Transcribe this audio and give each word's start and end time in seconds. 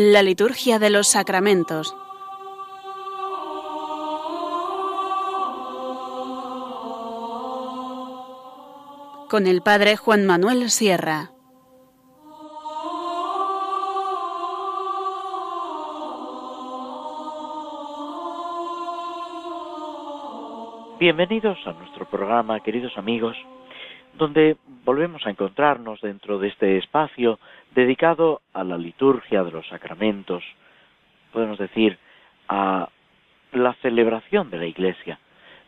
La 0.00 0.22
liturgia 0.22 0.78
de 0.78 0.90
los 0.90 1.08
sacramentos. 1.08 1.92
Con 9.28 9.48
el 9.48 9.60
Padre 9.60 9.96
Juan 9.96 10.24
Manuel 10.24 10.70
Sierra. 10.70 11.32
Bienvenidos 21.00 21.58
a 21.66 21.72
nuestro 21.72 22.08
programa, 22.08 22.60
queridos 22.60 22.96
amigos, 22.96 23.36
donde 24.16 24.58
volvemos 24.84 25.26
a 25.26 25.30
encontrarnos 25.30 26.00
dentro 26.00 26.38
de 26.38 26.46
este 26.46 26.78
espacio 26.78 27.40
dedicado 27.78 28.42
a 28.52 28.64
la 28.64 28.76
liturgia 28.76 29.44
de 29.44 29.52
los 29.52 29.68
sacramentos, 29.68 30.42
podemos 31.32 31.58
decir, 31.58 31.96
a 32.48 32.88
la 33.52 33.72
celebración 33.74 34.50
de 34.50 34.58
la 34.58 34.66
Iglesia. 34.66 35.20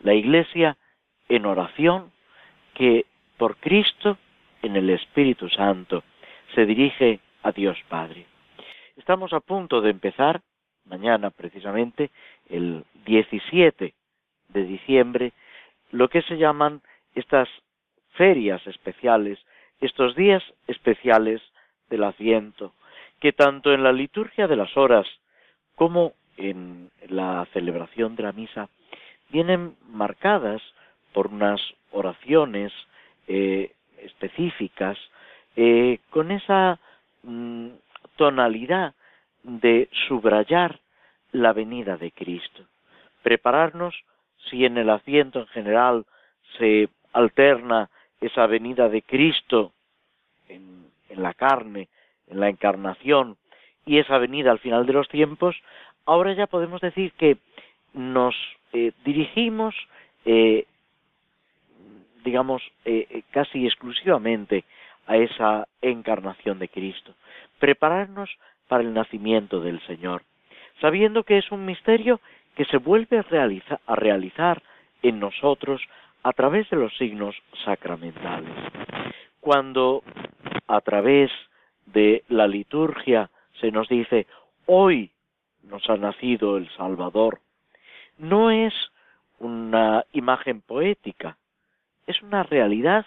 La 0.02 0.12
Iglesia 0.12 0.76
en 1.28 1.46
oración 1.46 2.10
que 2.74 3.06
por 3.36 3.56
Cristo, 3.58 4.18
en 4.60 4.74
el 4.74 4.90
Espíritu 4.90 5.48
Santo, 5.50 6.02
se 6.54 6.66
dirige 6.66 7.20
a 7.44 7.52
Dios 7.52 7.78
Padre. 7.88 8.26
Estamos 8.96 9.32
a 9.32 9.38
punto 9.38 9.80
de 9.80 9.90
empezar, 9.90 10.40
mañana 10.86 11.30
precisamente, 11.30 12.10
el 12.48 12.84
17 13.06 13.94
de 14.48 14.64
diciembre, 14.64 15.32
lo 15.92 16.08
que 16.08 16.22
se 16.22 16.36
llaman 16.36 16.82
estas 17.14 17.48
ferias 18.14 18.66
especiales, 18.66 19.38
estos 19.80 20.16
días 20.16 20.42
especiales 20.66 21.40
del 21.90 22.04
Adviento, 22.04 22.72
que 23.20 23.32
tanto 23.32 23.72
en 23.72 23.82
la 23.82 23.92
liturgia 23.92 24.46
de 24.46 24.56
las 24.56 24.74
horas 24.76 25.06
como 25.74 26.14
en 26.36 26.90
la 27.08 27.46
celebración 27.52 28.16
de 28.16 28.22
la 28.22 28.32
misa 28.32 28.68
vienen 29.28 29.76
marcadas 29.88 30.62
por 31.12 31.28
unas 31.28 31.60
oraciones 31.92 32.72
eh, 33.28 33.72
específicas 33.98 34.96
eh, 35.56 35.98
con 36.10 36.30
esa 36.30 36.78
mm, 37.22 37.68
tonalidad 38.16 38.94
de 39.42 39.88
subrayar 40.08 40.78
la 41.32 41.52
venida 41.52 41.96
de 41.96 42.10
Cristo, 42.12 42.64
prepararnos 43.22 43.94
si 44.48 44.64
en 44.64 44.78
el 44.78 44.90
asiento 44.90 45.40
en 45.40 45.46
general 45.48 46.06
se 46.58 46.88
alterna 47.12 47.88
esa 48.20 48.46
venida 48.46 48.88
de 48.88 49.02
Cristo 49.02 49.72
en, 50.48 50.79
la 51.16 51.34
carne, 51.34 51.88
en 52.28 52.40
la 52.40 52.48
encarnación, 52.48 53.36
y 53.86 53.98
esa 53.98 54.18
venida 54.18 54.50
al 54.50 54.58
final 54.58 54.86
de 54.86 54.92
los 54.92 55.08
tiempos, 55.08 55.56
ahora 56.06 56.32
ya 56.32 56.46
podemos 56.46 56.80
decir 56.80 57.12
que 57.12 57.38
nos 57.92 58.34
eh, 58.72 58.92
dirigimos, 59.04 59.74
eh, 60.24 60.66
digamos, 62.24 62.62
eh, 62.84 63.22
casi 63.30 63.66
exclusivamente 63.66 64.64
a 65.06 65.16
esa 65.16 65.66
encarnación 65.82 66.58
de 66.58 66.68
Cristo, 66.68 67.14
prepararnos 67.58 68.30
para 68.68 68.84
el 68.84 68.94
nacimiento 68.94 69.60
del 69.60 69.80
Señor, 69.86 70.22
sabiendo 70.80 71.24
que 71.24 71.38
es 71.38 71.50
un 71.50 71.64
misterio 71.64 72.20
que 72.54 72.64
se 72.66 72.76
vuelve 72.76 73.18
a, 73.18 73.96
realizar 73.96 74.62
en 75.02 75.18
nosotros 75.18 75.82
a 76.22 76.32
través 76.32 76.68
de 76.70 76.76
los 76.76 76.96
signos 76.96 77.34
sacramentales. 77.64 78.52
Cuando 79.40 80.02
a 80.66 80.80
través 80.80 81.30
de 81.86 82.24
la 82.28 82.46
liturgia 82.46 83.30
se 83.60 83.70
nos 83.70 83.88
dice 83.88 84.26
hoy 84.66 85.10
nos 85.64 85.88
ha 85.90 85.96
nacido 85.96 86.56
el 86.56 86.70
Salvador, 86.76 87.40
no 88.18 88.50
es 88.50 88.72
una 89.38 90.04
imagen 90.12 90.60
poética, 90.60 91.36
es 92.06 92.20
una 92.22 92.42
realidad 92.42 93.06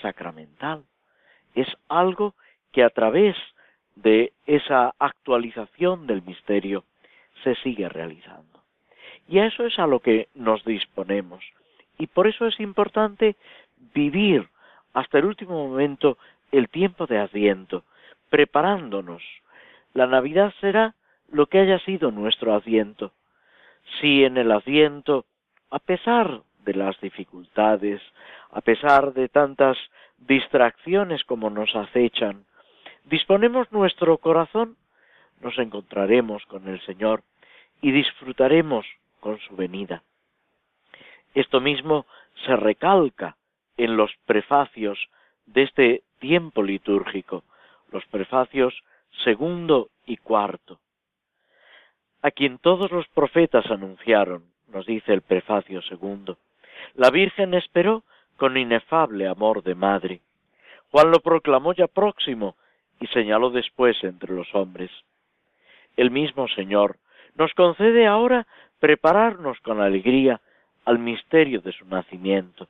sacramental, 0.00 0.84
es 1.54 1.68
algo 1.88 2.34
que 2.72 2.82
a 2.82 2.90
través 2.90 3.36
de 3.96 4.32
esa 4.46 4.94
actualización 4.98 6.06
del 6.06 6.22
misterio 6.22 6.84
se 7.42 7.54
sigue 7.56 7.88
realizando. 7.88 8.60
Y 9.28 9.38
a 9.38 9.46
eso 9.46 9.64
es 9.64 9.78
a 9.78 9.86
lo 9.86 10.00
que 10.00 10.28
nos 10.34 10.64
disponemos. 10.64 11.44
Y 11.98 12.08
por 12.08 12.26
eso 12.26 12.46
es 12.46 12.58
importante 12.60 13.36
vivir 13.94 14.48
hasta 14.92 15.18
el 15.18 15.26
último 15.26 15.68
momento 15.68 16.18
el 16.52 16.68
tiempo 16.68 17.06
de 17.06 17.18
Adviento, 17.18 17.84
preparándonos. 18.30 19.22
La 19.92 20.06
Navidad 20.06 20.52
será 20.60 20.94
lo 21.30 21.46
que 21.46 21.58
haya 21.58 21.78
sido 21.80 22.10
nuestro 22.10 22.54
Adviento. 22.54 23.12
Si 24.00 24.24
en 24.24 24.36
el 24.36 24.50
Adviento, 24.52 25.24
a 25.70 25.78
pesar 25.78 26.42
de 26.64 26.74
las 26.74 26.98
dificultades, 27.00 28.00
a 28.50 28.60
pesar 28.60 29.12
de 29.12 29.28
tantas 29.28 29.76
distracciones 30.18 31.24
como 31.24 31.50
nos 31.50 31.74
acechan, 31.74 32.44
disponemos 33.04 33.70
nuestro 33.72 34.18
corazón, 34.18 34.76
nos 35.40 35.58
encontraremos 35.58 36.44
con 36.46 36.68
el 36.68 36.80
Señor 36.82 37.22
y 37.82 37.92
disfrutaremos 37.92 38.86
con 39.20 39.38
su 39.40 39.56
venida. 39.56 40.02
Esto 41.34 41.60
mismo 41.60 42.06
se 42.46 42.56
recalca 42.56 43.36
en 43.76 43.96
los 43.96 44.12
prefacios 44.24 44.98
de 45.46 45.62
este 45.62 46.02
tiempo 46.18 46.62
litúrgico, 46.62 47.44
los 47.90 48.04
prefacios 48.06 48.74
segundo 49.22 49.90
y 50.06 50.16
cuarto. 50.16 50.78
A 52.22 52.30
quien 52.30 52.58
todos 52.58 52.90
los 52.90 53.06
profetas 53.08 53.66
anunciaron, 53.70 54.44
nos 54.68 54.86
dice 54.86 55.12
el 55.12 55.22
prefacio 55.22 55.82
segundo, 55.82 56.38
la 56.94 57.10
Virgen 57.10 57.54
esperó 57.54 58.02
con 58.36 58.56
inefable 58.56 59.28
amor 59.28 59.62
de 59.62 59.74
madre. 59.74 60.20
Juan 60.90 61.10
lo 61.10 61.20
proclamó 61.20 61.72
ya 61.72 61.86
próximo 61.86 62.56
y 63.00 63.06
señaló 63.08 63.50
después 63.50 64.02
entre 64.02 64.32
los 64.32 64.52
hombres. 64.54 64.90
El 65.96 66.10
mismo 66.10 66.48
Señor 66.48 66.96
nos 67.36 67.52
concede 67.54 68.06
ahora 68.06 68.46
prepararnos 68.80 69.58
con 69.60 69.80
alegría 69.80 70.40
al 70.84 70.98
misterio 70.98 71.60
de 71.60 71.72
su 71.72 71.84
nacimiento, 71.86 72.68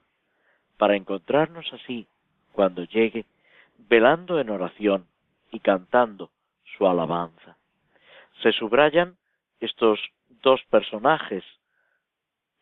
para 0.77 0.97
encontrarnos 0.97 1.67
así, 1.73 2.07
cuando 2.55 2.85
llegue, 2.85 3.27
velando 3.89 4.39
en 4.41 4.49
oración 4.49 5.07
y 5.51 5.59
cantando 5.59 6.31
su 6.77 6.87
alabanza. 6.87 7.57
Se 8.43 8.53
subrayan 8.53 9.17
estos 9.61 10.01
dos 10.41 10.63
personajes 10.71 11.45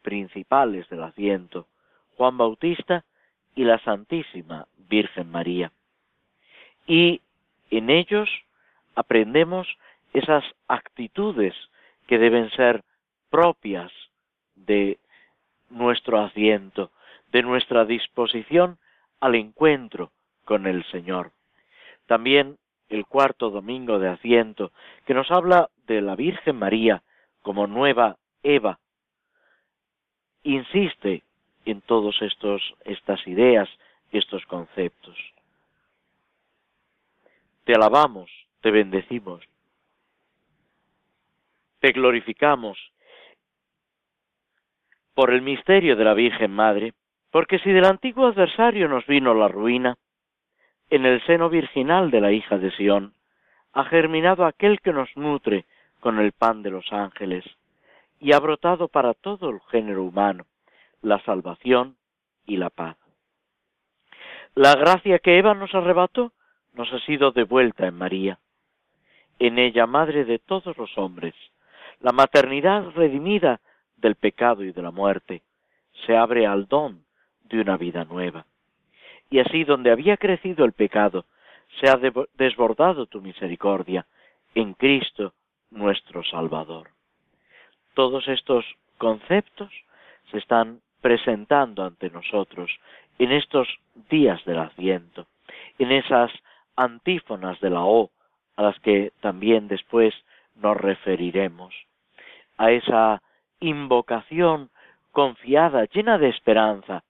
principales 0.00 0.88
del 0.88 1.02
asiento, 1.02 1.66
Juan 2.16 2.36
Bautista 2.38 3.04
y 3.54 3.64
la 3.64 3.78
Santísima 3.80 4.66
Virgen 4.88 5.30
María. 5.30 5.70
Y 6.86 7.20
en 7.70 7.90
ellos 7.90 8.28
aprendemos 8.94 9.68
esas 10.12 10.44
actitudes 10.68 11.54
que 12.06 12.18
deben 12.18 12.50
ser 12.50 12.82
propias 13.30 13.92
de 14.54 14.98
nuestro 15.70 16.20
asiento, 16.20 16.90
de 17.30 17.42
nuestra 17.42 17.84
disposición 17.84 18.78
al 19.22 19.36
encuentro 19.36 20.10
con 20.44 20.66
el 20.66 20.84
Señor. 20.90 21.30
También 22.06 22.58
el 22.88 23.06
cuarto 23.06 23.50
domingo 23.50 24.00
de 24.00 24.08
asiento, 24.08 24.72
que 25.06 25.14
nos 25.14 25.30
habla 25.30 25.70
de 25.86 26.00
la 26.02 26.16
Virgen 26.16 26.56
María 26.56 27.02
como 27.40 27.68
nueva 27.68 28.16
Eva, 28.42 28.80
insiste 30.42 31.22
en 31.64 31.80
todos 31.82 32.20
estos 32.20 32.74
estas 32.84 33.24
ideas, 33.28 33.68
estos 34.10 34.44
conceptos. 34.46 35.16
Te 37.62 37.74
alabamos, 37.74 38.28
te 38.60 38.72
bendecimos, 38.72 39.44
te 41.78 41.92
glorificamos 41.92 42.76
por 45.14 45.32
el 45.32 45.42
misterio 45.42 45.94
de 45.94 46.04
la 46.04 46.14
Virgen 46.14 46.50
Madre, 46.50 46.92
porque 47.32 47.58
si 47.60 47.72
del 47.72 47.86
antiguo 47.86 48.26
adversario 48.26 48.88
nos 48.88 49.06
vino 49.06 49.32
la 49.32 49.48
ruina, 49.48 49.96
en 50.90 51.06
el 51.06 51.24
seno 51.24 51.48
virginal 51.48 52.10
de 52.10 52.20
la 52.20 52.30
hija 52.30 52.58
de 52.58 52.70
Sión 52.72 53.14
ha 53.72 53.84
germinado 53.86 54.44
aquel 54.44 54.80
que 54.80 54.92
nos 54.92 55.08
nutre 55.16 55.64
con 56.00 56.18
el 56.18 56.32
pan 56.32 56.62
de 56.62 56.70
los 56.70 56.92
ángeles, 56.92 57.44
y 58.20 58.34
ha 58.34 58.38
brotado 58.38 58.88
para 58.88 59.14
todo 59.14 59.48
el 59.48 59.60
género 59.70 60.04
humano 60.04 60.44
la 61.00 61.20
salvación 61.24 61.96
y 62.44 62.58
la 62.58 62.68
paz. 62.68 62.98
La 64.54 64.74
gracia 64.74 65.18
que 65.18 65.38
Eva 65.38 65.54
nos 65.54 65.74
arrebató 65.74 66.32
nos 66.74 66.92
ha 66.92 66.98
sido 67.00 67.32
devuelta 67.32 67.86
en 67.86 67.94
María, 67.94 68.38
en 69.38 69.58
ella 69.58 69.86
madre 69.86 70.26
de 70.26 70.38
todos 70.38 70.76
los 70.76 70.98
hombres, 70.98 71.34
la 72.00 72.12
maternidad 72.12 72.90
redimida 72.90 73.60
del 73.96 74.16
pecado 74.16 74.62
y 74.64 74.72
de 74.72 74.82
la 74.82 74.90
muerte, 74.90 75.42
se 76.04 76.14
abre 76.14 76.46
al 76.46 76.66
don 76.66 77.04
de 77.44 77.60
una 77.60 77.76
vida 77.76 78.04
nueva. 78.04 78.46
Y 79.30 79.38
así 79.38 79.64
donde 79.64 79.90
había 79.90 80.16
crecido 80.16 80.64
el 80.64 80.72
pecado, 80.72 81.24
se 81.80 81.88
ha 81.88 81.98
desbordado 82.34 83.06
tu 83.06 83.20
misericordia, 83.20 84.06
en 84.54 84.74
Cristo 84.74 85.32
nuestro 85.70 86.22
Salvador. 86.24 86.90
Todos 87.94 88.28
estos 88.28 88.64
conceptos 88.98 89.70
se 90.30 90.38
están 90.38 90.80
presentando 91.00 91.84
ante 91.84 92.10
nosotros 92.10 92.70
en 93.18 93.32
estos 93.32 93.68
días 94.10 94.44
del 94.44 94.58
Adviento, 94.58 95.26
en 95.78 95.92
esas 95.92 96.30
antífonas 96.76 97.60
de 97.60 97.70
la 97.70 97.84
O, 97.84 98.10
a 98.56 98.62
las 98.62 98.78
que 98.80 99.12
también 99.20 99.68
después 99.68 100.14
nos 100.56 100.76
referiremos, 100.76 101.74
a 102.58 102.70
esa 102.70 103.22
invocación 103.60 104.70
confiada, 105.10 105.84
llena 105.86 106.18
de 106.18 106.28
esperanza, 106.28 107.02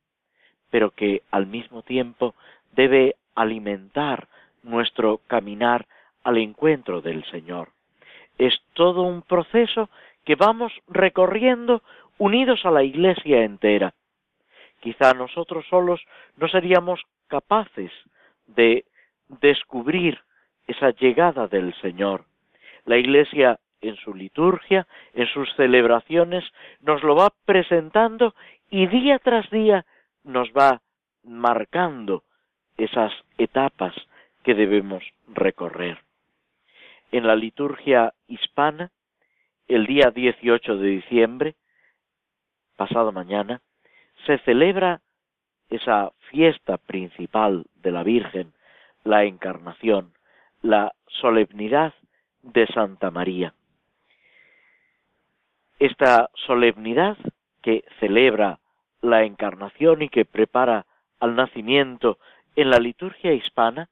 pero 0.72 0.90
que 0.90 1.20
al 1.30 1.46
mismo 1.46 1.82
tiempo 1.82 2.34
debe 2.74 3.16
alimentar 3.34 4.26
nuestro 4.62 5.20
caminar 5.26 5.86
al 6.24 6.38
encuentro 6.38 7.02
del 7.02 7.22
Señor. 7.26 7.68
Es 8.38 8.58
todo 8.72 9.02
un 9.02 9.20
proceso 9.20 9.90
que 10.24 10.34
vamos 10.34 10.72
recorriendo 10.88 11.82
unidos 12.16 12.64
a 12.64 12.70
la 12.70 12.84
Iglesia 12.84 13.44
entera. 13.44 13.92
Quizá 14.80 15.12
nosotros 15.12 15.66
solos 15.68 16.00
no 16.38 16.48
seríamos 16.48 17.02
capaces 17.28 17.92
de 18.46 18.86
descubrir 19.42 20.20
esa 20.66 20.88
llegada 20.92 21.48
del 21.48 21.74
Señor. 21.82 22.24
La 22.86 22.96
Iglesia 22.96 23.58
en 23.82 23.96
su 23.96 24.14
liturgia, 24.14 24.86
en 25.12 25.26
sus 25.26 25.54
celebraciones, 25.54 26.44
nos 26.80 27.02
lo 27.02 27.14
va 27.14 27.30
presentando 27.44 28.34
y 28.70 28.86
día 28.86 29.18
tras 29.18 29.50
día 29.50 29.84
nos 30.24 30.50
va 30.52 30.80
marcando 31.24 32.24
esas 32.76 33.12
etapas 33.38 33.94
que 34.42 34.54
debemos 34.54 35.04
recorrer. 35.28 35.98
En 37.10 37.26
la 37.26 37.36
liturgia 37.36 38.12
hispana, 38.26 38.90
el 39.68 39.86
día 39.86 40.10
18 40.10 40.76
de 40.76 40.88
diciembre, 40.88 41.54
pasado 42.76 43.12
mañana, 43.12 43.60
se 44.26 44.38
celebra 44.38 45.00
esa 45.68 46.12
fiesta 46.30 46.78
principal 46.78 47.66
de 47.76 47.92
la 47.92 48.02
Virgen, 48.02 48.52
la 49.04 49.24
Encarnación, 49.24 50.12
la 50.62 50.92
solemnidad 51.06 51.94
de 52.42 52.66
Santa 52.68 53.10
María. 53.10 53.54
Esta 55.78 56.30
solemnidad 56.46 57.16
que 57.62 57.84
celebra 58.00 58.58
la 59.02 59.24
Encarnación 59.24 60.02
y 60.02 60.08
que 60.08 60.24
prepara 60.24 60.86
al 61.20 61.36
nacimiento 61.36 62.18
en 62.56 62.70
la 62.70 62.78
liturgia 62.78 63.32
hispana, 63.32 63.88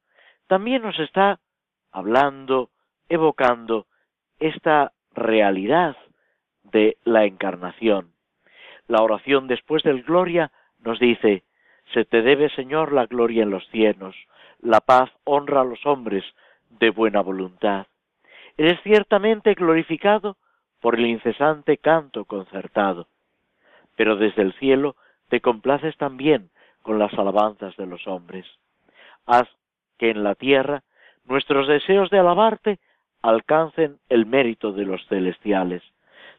también 0.47 0.83
nos 0.83 0.99
está 0.99 1.39
hablando, 1.93 2.71
evocando 3.09 3.87
esta 4.39 4.93
realidad 5.13 5.97
de 6.63 6.97
la 7.05 7.25
encarnación. 7.25 8.13
La 8.87 9.03
oración 9.03 9.47
después 9.47 9.83
del 9.83 10.03
gloria 10.03 10.51
nos 10.79 10.99
dice, 10.99 11.45
se 11.93 12.05
te 12.05 12.23
debe, 12.23 12.49
Señor, 12.51 12.93
la 12.93 13.07
gloria 13.07 13.43
en 13.43 13.51
los 13.51 13.67
cielos, 13.69 14.17
la 14.61 14.81
paz 14.81 15.11
honra 15.25 15.63
a 15.63 15.65
los 15.65 15.85
hombres 15.87 16.25
de 16.69 16.91
buena 16.91 17.21
voluntad. 17.21 17.87
Eres 18.57 18.81
ciertamente 18.83 19.55
glorificado 19.55 20.37
por 20.81 20.97
el 20.97 21.07
incesante 21.07 21.79
canto 21.79 22.25
concertado, 22.25 23.09
pero 23.97 24.17
desde 24.17 24.43
el 24.43 24.53
cielo 24.55 24.97
te 25.31 25.41
complaces 25.41 25.97
también 25.97 26.51
con 26.83 26.99
las 26.99 27.15
alabanzas 27.15 27.77
de 27.77 27.87
los 27.87 28.07
hombres. 28.07 28.45
Haz 29.27 29.49
que 29.97 30.11
en 30.11 30.25
la 30.25 30.35
tierra 30.35 30.83
nuestros 31.25 31.69
deseos 31.69 32.11
de 32.11 32.19
alabarte 32.19 32.79
alcancen 33.23 33.99
el 34.09 34.27
mérito 34.27 34.73
de 34.73 34.85
los 34.85 35.07
celestiales, 35.07 35.83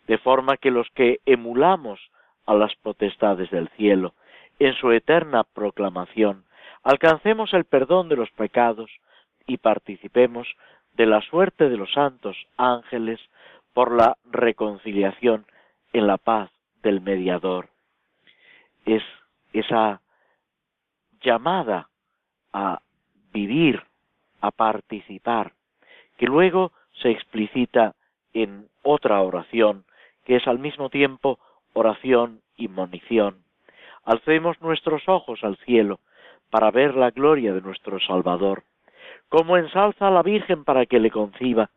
de 0.07 0.17
forma 0.17 0.57
que 0.57 0.71
los 0.71 0.89
que 0.91 1.19
emulamos 1.25 1.99
a 2.45 2.53
las 2.53 2.75
potestades 2.75 3.49
del 3.49 3.69
cielo 3.69 4.13
en 4.59 4.73
su 4.75 4.91
eterna 4.91 5.43
proclamación, 5.43 6.43
alcancemos 6.83 7.53
el 7.53 7.65
perdón 7.65 8.09
de 8.09 8.17
los 8.17 8.29
pecados 8.31 8.91
y 9.47 9.57
participemos 9.57 10.47
de 10.93 11.05
la 11.05 11.21
suerte 11.21 11.69
de 11.69 11.77
los 11.77 11.93
santos 11.93 12.35
ángeles 12.57 13.19
por 13.73 13.95
la 13.95 14.17
reconciliación 14.25 15.45
en 15.93 16.07
la 16.07 16.17
paz 16.17 16.49
del 16.83 16.99
mediador. 16.99 17.69
Es 18.85 19.03
esa 19.53 20.01
llamada 21.21 21.89
a 22.53 22.81
vivir, 23.33 23.83
a 24.41 24.51
participar, 24.51 25.53
que 26.17 26.25
luego 26.25 26.71
se 27.01 27.11
explicita 27.11 27.95
en 28.33 28.67
otra 28.83 29.21
oración, 29.21 29.85
que 30.25 30.37
es 30.37 30.47
al 30.47 30.59
mismo 30.59 30.89
tiempo 30.89 31.39
oración 31.73 32.41
y 32.57 32.67
monición. 32.67 33.43
Alcemos 34.03 34.59
nuestros 34.61 35.07
ojos 35.07 35.43
al 35.43 35.57
cielo 35.57 35.99
para 36.49 36.71
ver 36.71 36.95
la 36.95 37.11
gloria 37.11 37.53
de 37.53 37.61
nuestro 37.61 37.99
Salvador, 37.99 38.63
como 39.29 39.57
ensalza 39.57 40.07
a 40.07 40.11
la 40.11 40.23
Virgen 40.23 40.63
para 40.63 40.85
que 40.85 40.99
le 40.99 41.11
conciba, 41.11 41.69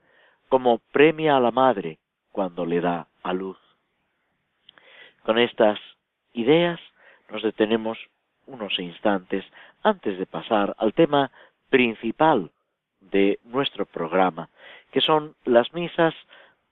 como 0.49 0.79
premia 0.93 1.37
a 1.37 1.41
la 1.41 1.51
Madre 1.51 1.99
cuando 2.33 2.67
le 2.67 2.81
da 2.81 3.07
a 3.23 3.33
luz. 3.33 3.59
Con 5.23 5.39
estas 5.39 5.79
ideas 6.33 6.81
nos 7.35 7.43
detenemos 7.43 7.99
unos 8.47 8.79
instantes 8.79 9.45
antes 9.83 10.17
de 10.19 10.25
pasar 10.25 10.77
al 10.79 10.95
tema 10.95 11.33
principal 11.69 12.53
de 13.01 13.41
nuestro 13.43 13.87
programa, 13.87 14.49
que 14.93 15.01
son 15.01 15.35
las 15.45 15.75
misas 15.75 16.15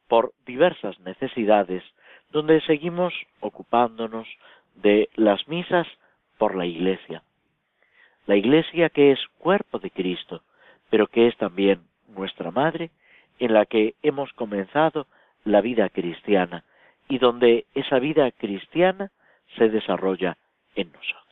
por 0.06 0.32
diversas 0.46 1.00
necesidades, 1.00 1.82
donde 2.30 2.60
seguimos 2.60 3.12
ocupándonos 3.40 4.28
de 4.76 5.08
las 5.16 5.48
misas 5.48 5.88
por 6.38 6.54
la 6.54 6.64
Iglesia. 6.64 7.24
La 8.26 8.36
Iglesia 8.36 8.88
que 8.88 9.10
es 9.10 9.18
cuerpo 9.38 9.80
de 9.80 9.90
Cristo, 9.90 10.42
pero 10.90 11.08
que 11.08 11.26
es 11.26 11.36
también 11.38 11.80
nuestra 12.06 12.52
Madre, 12.52 12.90
en 13.40 13.52
la 13.52 13.66
que 13.66 13.96
hemos 14.04 14.32
comenzado 14.34 15.08
la 15.44 15.60
vida 15.60 15.88
cristiana 15.88 16.62
y 17.08 17.18
donde 17.18 17.66
esa 17.74 17.98
vida 17.98 18.30
cristiana 18.30 19.10
se 19.56 19.68
desarrolla 19.68 20.36
en 20.76 20.92
nosotros. 20.92 21.22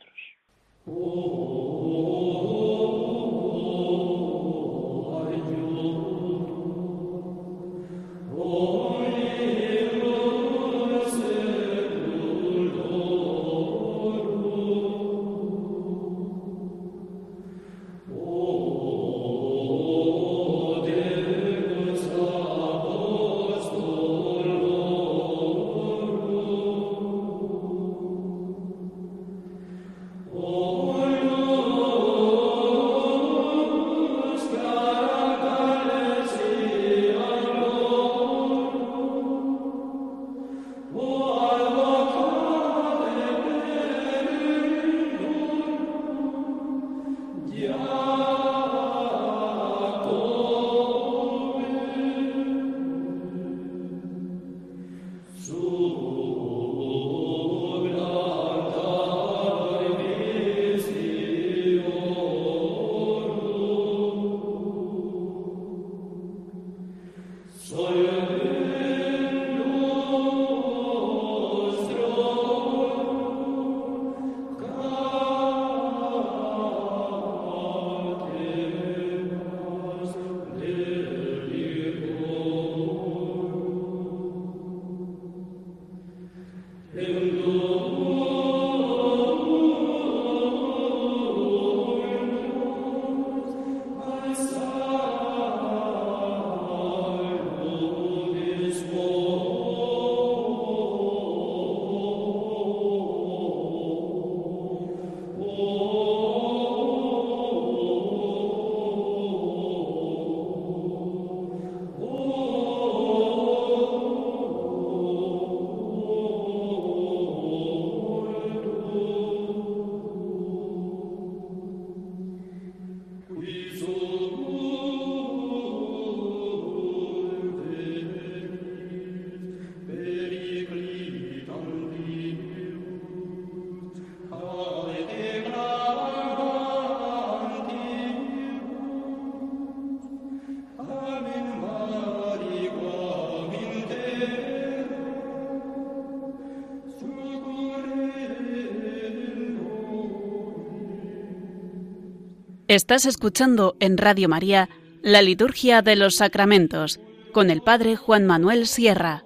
Estás 152.71 153.05
escuchando 153.05 153.73
en 153.81 153.97
Radio 153.97 154.29
María 154.29 154.69
la 155.03 155.21
Liturgia 155.21 155.81
de 155.81 155.97
los 155.97 156.15
Sacramentos 156.15 157.01
con 157.33 157.49
el 157.49 157.59
Padre 157.59 157.97
Juan 157.97 158.25
Manuel 158.25 158.65
Sierra. 158.65 159.23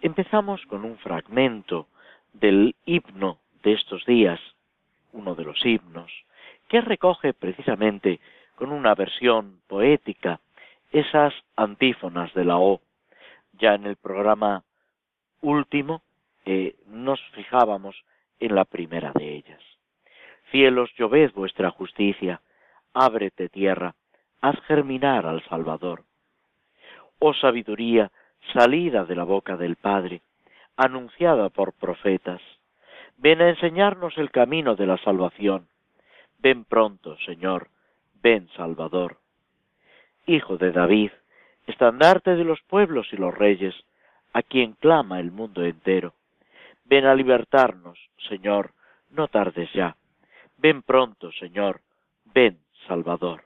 Empezamos 0.00 0.62
con 0.64 0.86
un 0.86 0.96
fragmento 0.96 1.88
del 2.32 2.74
himno 2.86 3.36
de 3.62 3.74
estos 3.74 4.02
días, 4.06 4.40
uno 5.12 5.34
de 5.34 5.44
los 5.44 5.62
himnos, 5.62 6.10
que 6.70 6.80
recoge 6.80 7.34
precisamente 7.34 8.18
con 8.54 8.72
una 8.72 8.94
versión 8.94 9.60
poética 9.66 10.40
esas 10.90 11.34
antífonas 11.54 12.32
de 12.32 12.46
la 12.46 12.56
O. 12.56 12.80
Ya 13.60 13.74
en 13.74 13.84
el 13.84 13.96
programa 13.96 14.64
último 15.42 16.00
eh, 16.46 16.76
nos 16.86 17.20
fijábamos 17.34 17.94
en 18.40 18.54
la 18.54 18.64
primera 18.64 19.12
de 19.12 19.34
ellas. 19.34 19.73
Cielos, 20.54 20.94
lloved 20.96 21.32
vuestra 21.32 21.72
justicia, 21.72 22.40
ábrete 22.92 23.48
tierra, 23.48 23.96
haz 24.40 24.54
germinar 24.68 25.26
al 25.26 25.42
Salvador. 25.48 26.04
Oh 27.18 27.34
sabiduría, 27.34 28.12
salida 28.52 29.04
de 29.04 29.16
la 29.16 29.24
boca 29.24 29.56
del 29.56 29.74
Padre, 29.74 30.22
anunciada 30.76 31.48
por 31.48 31.72
profetas, 31.72 32.40
ven 33.16 33.42
a 33.42 33.48
enseñarnos 33.48 34.16
el 34.16 34.30
camino 34.30 34.76
de 34.76 34.86
la 34.86 34.96
salvación. 34.98 35.66
Ven 36.38 36.64
pronto, 36.64 37.16
Señor, 37.26 37.66
ven 38.22 38.48
Salvador. 38.56 39.16
Hijo 40.24 40.56
de 40.56 40.70
David, 40.70 41.10
estandarte 41.66 42.36
de 42.36 42.44
los 42.44 42.62
pueblos 42.62 43.08
y 43.10 43.16
los 43.16 43.36
reyes, 43.36 43.74
a 44.32 44.42
quien 44.42 44.74
clama 44.74 45.18
el 45.18 45.32
mundo 45.32 45.64
entero. 45.64 46.14
Ven 46.84 47.06
a 47.06 47.14
libertarnos, 47.16 47.98
Señor, 48.28 48.70
no 49.10 49.26
tardes 49.26 49.68
ya. 49.72 49.96
Ven 50.64 50.80
pronto, 50.80 51.30
Señor, 51.32 51.82
ven, 52.34 52.58
Salvador. 52.88 53.44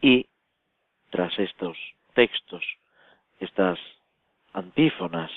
Y 0.00 0.24
tras 1.10 1.38
estos 1.38 1.76
textos, 2.14 2.64
estas 3.38 3.78
antífonas, 4.54 5.30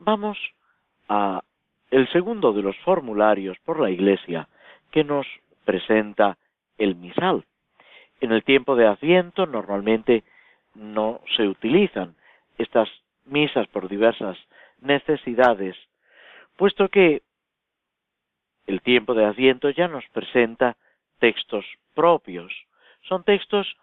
vamos 0.00 0.36
a 1.08 1.40
el 1.92 2.10
segundo 2.10 2.52
de 2.52 2.62
los 2.62 2.76
formularios 2.78 3.56
por 3.60 3.78
la 3.78 3.90
Iglesia 3.90 4.48
que 4.90 5.04
nos 5.04 5.24
presenta 5.64 6.36
el 6.76 6.96
misal. 6.96 7.44
En 8.20 8.32
el 8.32 8.42
tiempo 8.42 8.74
de 8.74 8.88
Adviento 8.88 9.46
normalmente 9.46 10.24
no 10.74 11.20
se 11.36 11.46
utilizan 11.46 12.16
estas 12.58 12.88
misas 13.24 13.68
por 13.68 13.88
diversas 13.88 14.36
necesidades, 14.80 15.76
puesto 16.56 16.88
que 16.88 17.22
el 18.66 18.82
tiempo 18.82 19.14
de 19.14 19.24
Adviento 19.24 19.70
ya 19.70 19.88
nos 19.88 20.04
presenta 20.08 20.76
textos 21.18 21.64
propios. 21.94 22.52
Son 23.02 23.24
textos 23.24 23.76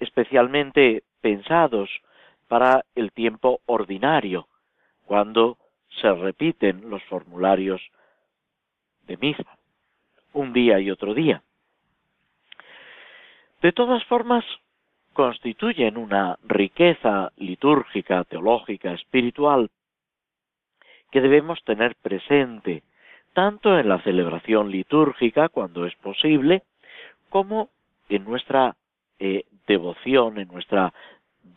especialmente 0.00 1.02
pensados 1.20 1.90
para 2.48 2.84
el 2.94 3.12
tiempo 3.12 3.60
ordinario, 3.66 4.46
cuando 5.06 5.58
se 6.00 6.12
repiten 6.12 6.90
los 6.90 7.02
formularios 7.04 7.80
de 9.06 9.16
misa, 9.16 9.58
un 10.32 10.52
día 10.52 10.78
y 10.80 10.90
otro 10.90 11.14
día. 11.14 11.42
De 13.62 13.72
todas 13.72 14.04
formas, 14.04 14.44
constituyen 15.12 15.96
una 15.96 16.38
riqueza 16.44 17.32
litúrgica, 17.36 18.22
teológica, 18.24 18.92
espiritual, 18.92 19.70
que 21.10 21.20
debemos 21.20 21.62
tener 21.64 21.96
presente 21.96 22.82
tanto 23.36 23.78
en 23.78 23.90
la 23.90 24.00
celebración 24.00 24.70
litúrgica 24.70 25.50
cuando 25.50 25.84
es 25.84 25.94
posible, 25.96 26.62
como 27.28 27.68
en 28.08 28.24
nuestra 28.24 28.76
eh, 29.18 29.44
devoción, 29.66 30.38
en 30.38 30.48
nuestra 30.48 30.94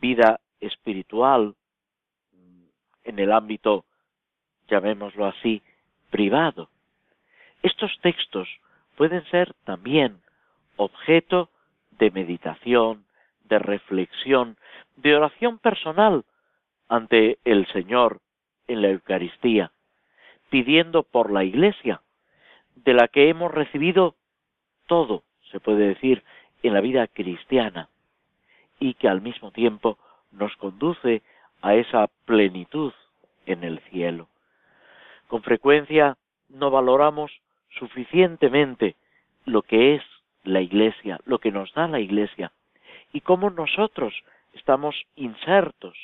vida 0.01 0.41
espiritual, 0.59 1.55
en 3.05 3.17
el 3.17 3.31
ámbito, 3.31 3.85
llamémoslo 4.67 5.25
así, 5.25 5.61
privado. 6.09 6.67
Estos 7.63 7.97
textos 8.01 8.49
pueden 8.97 9.23
ser 9.27 9.53
también 9.63 10.19
objeto 10.75 11.47
de 11.91 12.11
meditación, 12.11 13.05
de 13.45 13.57
reflexión, 13.57 14.57
de 14.97 15.15
oración 15.15 15.59
personal 15.59 16.25
ante 16.89 17.37
el 17.45 17.65
Señor 17.67 18.19
en 18.67 18.81
la 18.81 18.89
Eucaristía 18.89 19.71
pidiendo 20.49 21.03
por 21.03 21.31
la 21.31 21.43
Iglesia, 21.43 22.01
de 22.75 22.93
la 22.93 23.07
que 23.07 23.29
hemos 23.29 23.51
recibido 23.51 24.15
todo, 24.87 25.23
se 25.51 25.59
puede 25.59 25.87
decir, 25.87 26.23
en 26.63 26.73
la 26.73 26.81
vida 26.81 27.07
cristiana, 27.07 27.89
y 28.79 28.93
que 28.95 29.07
al 29.07 29.21
mismo 29.21 29.51
tiempo 29.51 29.97
nos 30.31 30.55
conduce 30.57 31.21
a 31.61 31.75
esa 31.75 32.07
plenitud 32.25 32.93
en 33.45 33.63
el 33.63 33.79
cielo. 33.91 34.27
Con 35.27 35.43
frecuencia 35.43 36.17
no 36.49 36.71
valoramos 36.71 37.31
suficientemente 37.77 38.95
lo 39.45 39.61
que 39.61 39.95
es 39.95 40.03
la 40.43 40.61
Iglesia, 40.61 41.19
lo 41.25 41.39
que 41.39 41.51
nos 41.51 41.73
da 41.73 41.87
la 41.87 41.99
Iglesia, 41.99 42.51
y 43.13 43.21
cómo 43.21 43.49
nosotros 43.49 44.13
estamos 44.53 44.95
insertos 45.15 45.95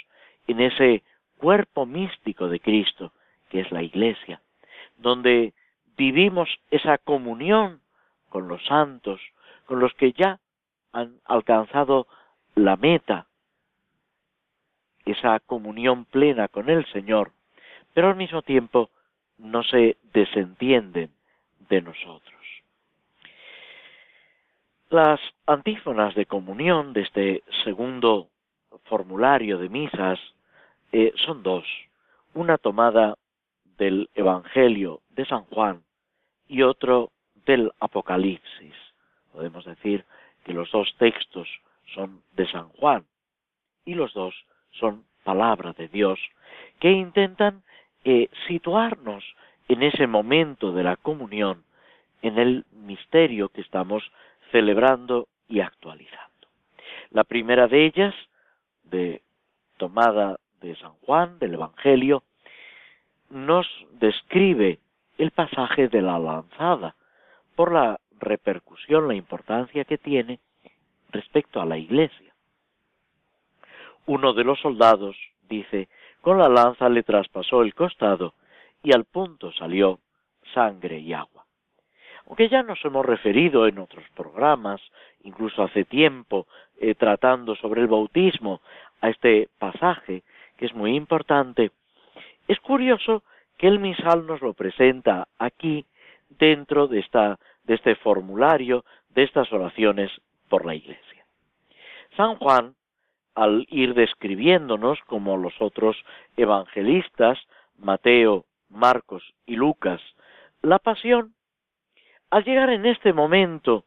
en 0.47 0.61
ese 0.61 1.03
cuerpo 1.37 1.85
místico 1.85 2.47
de 2.47 2.59
Cristo, 2.59 3.11
que 3.49 3.61
es 3.61 3.71
la 3.71 3.81
Iglesia, 3.81 4.41
donde 4.97 5.53
vivimos 5.97 6.49
esa 6.71 6.97
comunión 6.97 7.81
con 8.29 8.47
los 8.47 8.63
santos, 8.65 9.21
con 9.65 9.79
los 9.79 9.93
que 9.93 10.11
ya 10.13 10.39
han 10.91 11.19
alcanzado 11.25 12.07
la 12.55 12.75
meta, 12.75 13.27
esa 15.05 15.39
comunión 15.39 16.05
plena 16.05 16.47
con 16.47 16.69
el 16.69 16.85
Señor, 16.91 17.31
pero 17.93 18.09
al 18.09 18.15
mismo 18.15 18.41
tiempo 18.41 18.89
no 19.37 19.63
se 19.63 19.97
desentienden 20.13 21.11
de 21.69 21.81
nosotros. 21.81 22.35
Las 24.89 25.19
antífonas 25.45 26.15
de 26.15 26.25
comunión 26.25 26.93
de 26.93 27.01
este 27.01 27.43
segundo 27.63 28.29
formulario 28.85 29.57
de 29.57 29.69
misas 29.69 30.19
eh, 30.91 31.11
son 31.25 31.43
dos, 31.43 31.65
una 32.33 32.57
tomada 32.57 33.15
del 33.77 34.09
Evangelio 34.15 35.01
de 35.09 35.25
San 35.25 35.43
Juan 35.45 35.83
y 36.47 36.61
otro 36.61 37.11
del 37.45 37.71
Apocalipsis. 37.79 38.73
Podemos 39.31 39.65
decir 39.65 40.05
que 40.43 40.53
los 40.53 40.71
dos 40.71 40.93
textos 40.97 41.47
son 41.93 42.21
de 42.33 42.47
San 42.49 42.69
Juan 42.69 43.05
y 43.85 43.93
los 43.93 44.13
dos 44.13 44.35
son 44.71 45.03
palabra 45.23 45.73
de 45.73 45.87
Dios 45.87 46.19
que 46.79 46.91
intentan 46.91 47.63
eh, 48.03 48.29
situarnos 48.47 49.23
en 49.67 49.83
ese 49.83 50.07
momento 50.07 50.71
de 50.71 50.83
la 50.83 50.95
comunión, 50.95 51.63
en 52.21 52.37
el 52.37 52.65
misterio 52.71 53.49
que 53.49 53.61
estamos 53.61 54.03
celebrando 54.51 55.27
y 55.47 55.59
actualizando. 55.59 56.47
La 57.09 57.23
primera 57.23 57.67
de 57.67 57.85
ellas, 57.85 58.13
de 58.83 59.21
tomada 59.77 60.39
de 60.61 60.75
San 60.75 60.93
Juan, 61.01 61.39
del 61.39 61.55
Evangelio, 61.55 62.23
nos 63.35 63.67
describe 63.91 64.79
el 65.17 65.31
pasaje 65.31 65.89
de 65.89 66.01
la 66.01 66.17
lanzada 66.17 66.95
por 67.55 67.73
la 67.73 67.99
repercusión, 68.19 69.09
la 69.09 69.13
importancia 69.13 69.83
que 69.83 69.97
tiene 69.97 70.39
respecto 71.11 71.61
a 71.61 71.65
la 71.65 71.77
iglesia. 71.77 72.33
Uno 74.05 74.33
de 74.33 74.45
los 74.45 74.59
soldados 74.61 75.17
dice, 75.49 75.89
con 76.21 76.37
la 76.37 76.47
lanza 76.47 76.87
le 76.87 77.03
traspasó 77.03 77.61
el 77.61 77.75
costado 77.75 78.35
y 78.81 78.93
al 78.93 79.03
punto 79.03 79.51
salió 79.51 79.99
sangre 80.53 80.99
y 80.99 81.11
agua. 81.11 81.45
Aunque 82.27 82.47
ya 82.47 82.63
nos 82.63 82.83
hemos 82.85 83.05
referido 83.05 83.67
en 83.67 83.79
otros 83.79 84.05
programas, 84.15 84.81
incluso 85.23 85.61
hace 85.61 85.83
tiempo, 85.83 86.47
eh, 86.79 86.95
tratando 86.95 87.55
sobre 87.55 87.81
el 87.81 87.87
bautismo, 87.87 88.61
a 89.01 89.09
este 89.09 89.49
pasaje, 89.59 90.23
que 90.55 90.67
es 90.67 90.73
muy 90.73 90.95
importante, 90.95 91.71
es 92.47 92.59
curioso 92.59 93.23
que 93.57 93.67
el 93.67 93.79
misal 93.79 94.25
nos 94.25 94.41
lo 94.41 94.53
presenta 94.53 95.27
aquí 95.39 95.85
dentro 96.29 96.87
de, 96.87 96.99
esta, 96.99 97.39
de 97.63 97.75
este 97.75 97.95
formulario 97.95 98.83
de 99.09 99.23
estas 99.23 99.51
oraciones 99.51 100.11
por 100.49 100.65
la 100.65 100.75
Iglesia. 100.75 101.25
San 102.17 102.35
Juan, 102.35 102.75
al 103.33 103.65
ir 103.69 103.93
describiéndonos 103.93 104.99
como 105.07 105.37
los 105.37 105.53
otros 105.59 105.97
evangelistas, 106.37 107.37
Mateo, 107.77 108.45
Marcos 108.69 109.23
y 109.45 109.55
Lucas, 109.55 110.01
la 110.61 110.79
pasión, 110.79 111.33
al 112.29 112.43
llegar 112.43 112.69
en 112.69 112.85
este 112.85 113.13
momento, 113.13 113.85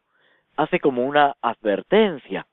hace 0.55 0.79
como 0.79 1.05
una 1.05 1.35
advertencia. 1.41 2.47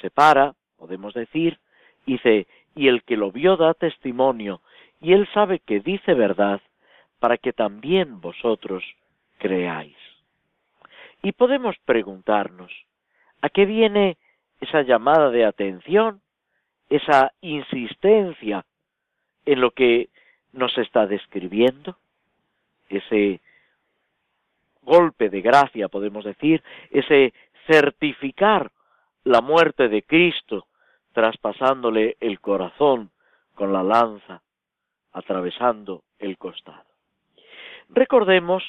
Se 0.00 0.10
para, 0.10 0.54
podemos 0.76 1.14
decir, 1.14 1.58
dice, 2.06 2.46
y 2.74 2.88
el 2.88 3.02
que 3.02 3.16
lo 3.16 3.32
vio 3.32 3.56
da 3.56 3.74
testimonio, 3.74 4.60
y 5.00 5.12
él 5.12 5.28
sabe 5.32 5.60
que 5.60 5.80
dice 5.80 6.14
verdad 6.14 6.60
para 7.18 7.38
que 7.38 7.52
también 7.52 8.20
vosotros 8.20 8.84
creáis. 9.38 9.96
Y 11.22 11.32
podemos 11.32 11.76
preguntarnos, 11.84 12.72
¿a 13.40 13.48
qué 13.48 13.66
viene 13.66 14.16
esa 14.60 14.82
llamada 14.82 15.30
de 15.30 15.44
atención, 15.44 16.20
esa 16.88 17.32
insistencia 17.40 18.64
en 19.46 19.60
lo 19.60 19.70
que 19.72 20.08
nos 20.52 20.76
está 20.78 21.06
describiendo? 21.06 21.96
Ese 22.88 23.40
golpe 24.82 25.28
de 25.28 25.40
gracia, 25.42 25.88
podemos 25.88 26.24
decir, 26.24 26.62
ese 26.90 27.32
certificar 27.66 28.70
la 29.24 29.40
muerte 29.40 29.88
de 29.88 30.02
Cristo, 30.02 30.66
traspasándole 31.12 32.16
el 32.20 32.40
corazón 32.40 33.10
con 33.54 33.72
la 33.72 33.82
lanza, 33.82 34.40
atravesando 35.12 36.02
el 36.18 36.36
costado. 36.38 36.84
Recordemos 37.88 38.62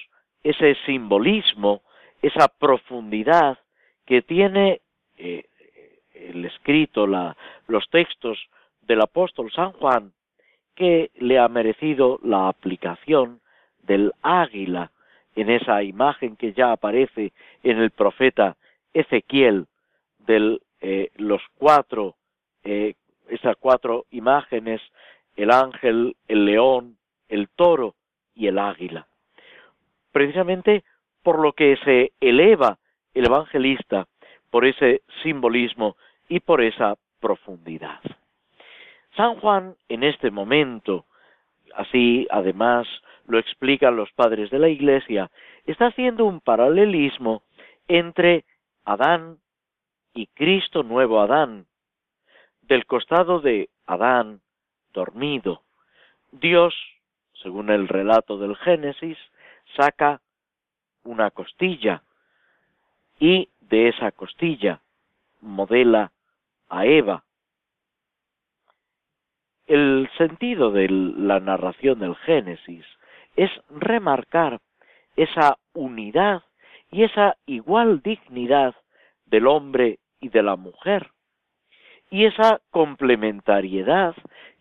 ese 0.44 0.76
simbolismo, 0.86 1.82
esa 2.22 2.48
profundidad 2.48 3.58
que 4.06 4.22
tiene 4.22 4.82
eh, 5.18 5.46
el 6.14 6.46
escrito, 6.46 7.08
los 7.08 7.90
textos 7.90 8.38
del 8.82 9.02
apóstol 9.02 9.52
San 9.52 9.72
Juan, 9.74 10.14
que 10.76 11.12
le 11.16 11.38
ha 11.38 11.48
merecido 11.48 12.20
la 12.24 12.48
aplicación 12.48 13.42
del 13.84 14.14
águila 14.22 14.92
en 15.36 15.50
esa 15.50 15.84
imagen 15.84 16.36
que 16.36 16.54
ya 16.54 16.72
aparece 16.72 17.34
en 17.64 17.80
el 17.80 17.92
profeta 17.92 18.56
Ezequiel 18.94 19.68
de 20.20 20.60
eh, 20.82 21.12
los 21.18 21.42
cuatro, 21.58 22.16
eh, 22.64 22.96
esas 23.28 23.56
cuatro 23.58 24.06
imágenes, 24.12 24.82
el 25.40 25.52
ángel, 25.52 26.18
el 26.28 26.44
león, 26.44 26.98
el 27.30 27.48
toro 27.48 27.96
y 28.36 28.48
el 28.48 28.60
águila. 28.60 29.08
Precisamente 30.12 30.84
por 31.24 31.40
lo 31.40 31.54
que 31.54 31.78
se 31.86 32.12
eleva 32.20 32.78
el 33.14 33.26
evangelista 33.26 34.06
por 34.50 34.66
ese 34.66 35.02
simbolismo 35.24 35.96
y 36.28 36.42
por 36.42 36.62
esa 36.62 36.96
profundidad. 37.22 38.02
San 39.16 39.40
Juan 39.40 39.76
en 39.88 40.04
este 40.04 40.30
momento, 40.30 41.06
así 41.74 42.28
además 42.32 42.86
lo 43.26 43.40
explican 43.40 43.96
los 43.96 44.12
padres 44.12 44.50
de 44.50 44.60
la 44.60 44.68
Iglesia, 44.68 45.32
está 45.66 45.88
haciendo 45.88 46.26
un 46.26 46.42
paralelismo 46.42 47.44
entre 47.88 48.44
Adán 48.84 49.38
y 50.14 50.28
Cristo 50.28 50.84
nuevo 50.84 51.22
Adán. 51.22 51.66
Del 52.62 52.86
costado 52.86 53.40
de 53.40 53.70
Adán 53.86 54.42
dormido, 54.94 55.62
Dios, 56.32 56.76
según 57.42 57.70
el 57.70 57.88
relato 57.88 58.38
del 58.38 58.56
Génesis, 58.58 59.18
saca 59.76 60.22
una 61.04 61.32
costilla 61.32 62.04
y 63.20 63.50
de 63.62 63.90
esa 63.90 64.12
costilla 64.12 64.82
modela 65.42 66.12
a 66.70 66.86
Eva. 66.86 67.24
El 69.68 70.10
sentido 70.18 70.72
de 70.72 70.90
la 70.90 71.40
narración 71.40 72.00
del 72.00 72.16
Génesis 72.16 72.86
es 73.36 73.52
remarcar 73.70 74.60
esa 75.16 75.58
unidad 75.74 76.44
y 76.92 77.04
esa 77.04 77.38
igual 77.46 78.02
dignidad 78.02 78.76
del 79.26 79.48
hombre 79.48 80.00
y 80.20 80.30
de 80.30 80.44
la 80.44 80.56
mujer, 80.56 81.12
y 82.10 82.26
esa 82.26 82.60
complementariedad 82.72 84.16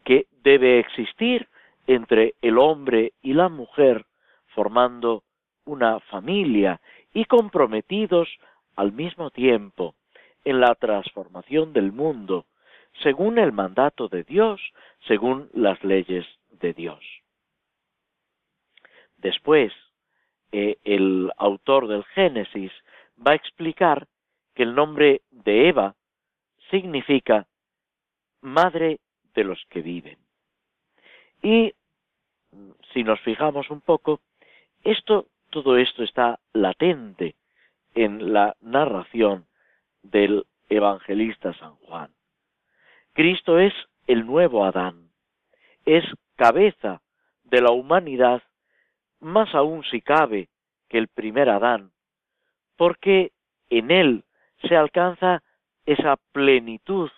que 0.08 0.26
debe 0.42 0.78
existir 0.78 1.50
entre 1.86 2.34
el 2.40 2.56
hombre 2.56 3.12
y 3.20 3.34
la 3.34 3.50
mujer, 3.50 4.06
formando 4.54 5.22
una 5.66 6.00
familia 6.00 6.80
y 7.12 7.26
comprometidos 7.26 8.26
al 8.74 8.92
mismo 8.92 9.30
tiempo 9.30 9.96
en 10.46 10.60
la 10.60 10.74
transformación 10.76 11.74
del 11.74 11.92
mundo, 11.92 12.46
según 13.02 13.38
el 13.38 13.52
mandato 13.52 14.08
de 14.08 14.24
Dios, 14.24 14.62
según 15.06 15.50
las 15.52 15.84
leyes 15.84 16.24
de 16.52 16.72
Dios. 16.72 17.04
Después, 19.18 19.74
eh, 20.52 20.78
el 20.84 21.30
autor 21.36 21.86
del 21.86 22.04
Génesis 22.14 22.72
va 23.20 23.32
a 23.32 23.36
explicar 23.36 24.06
que 24.54 24.62
el 24.62 24.74
nombre 24.74 25.20
de 25.32 25.68
Eva 25.68 25.94
significa 26.70 27.46
madre 28.40 29.00
de 29.34 29.44
los 29.44 29.64
que 29.68 29.82
viven. 29.82 30.18
Y 31.42 31.72
si 32.92 33.04
nos 33.04 33.20
fijamos 33.20 33.70
un 33.70 33.80
poco, 33.80 34.20
esto, 34.82 35.26
todo 35.50 35.76
esto 35.76 36.02
está 36.02 36.38
latente 36.52 37.34
en 37.94 38.32
la 38.32 38.56
narración 38.60 39.46
del 40.02 40.46
evangelista 40.68 41.52
San 41.54 41.74
Juan. 41.76 42.10
Cristo 43.12 43.58
es 43.58 43.74
el 44.06 44.26
nuevo 44.26 44.64
Adán, 44.64 45.10
es 45.84 46.04
cabeza 46.36 47.02
de 47.44 47.60
la 47.60 47.70
humanidad 47.70 48.42
más 49.20 49.54
aún 49.54 49.82
si 49.84 50.00
cabe 50.00 50.48
que 50.88 50.98
el 50.98 51.08
primer 51.08 51.48
Adán, 51.48 51.90
porque 52.76 53.32
en 53.70 53.90
él 53.90 54.24
se 54.68 54.76
alcanza 54.76 55.42
esa 55.86 56.16
plenitud 56.32 57.10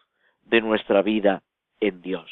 de 0.42 0.60
nuestra 0.60 1.02
vida 1.02 1.42
en 1.80 2.02
Dios. 2.02 2.30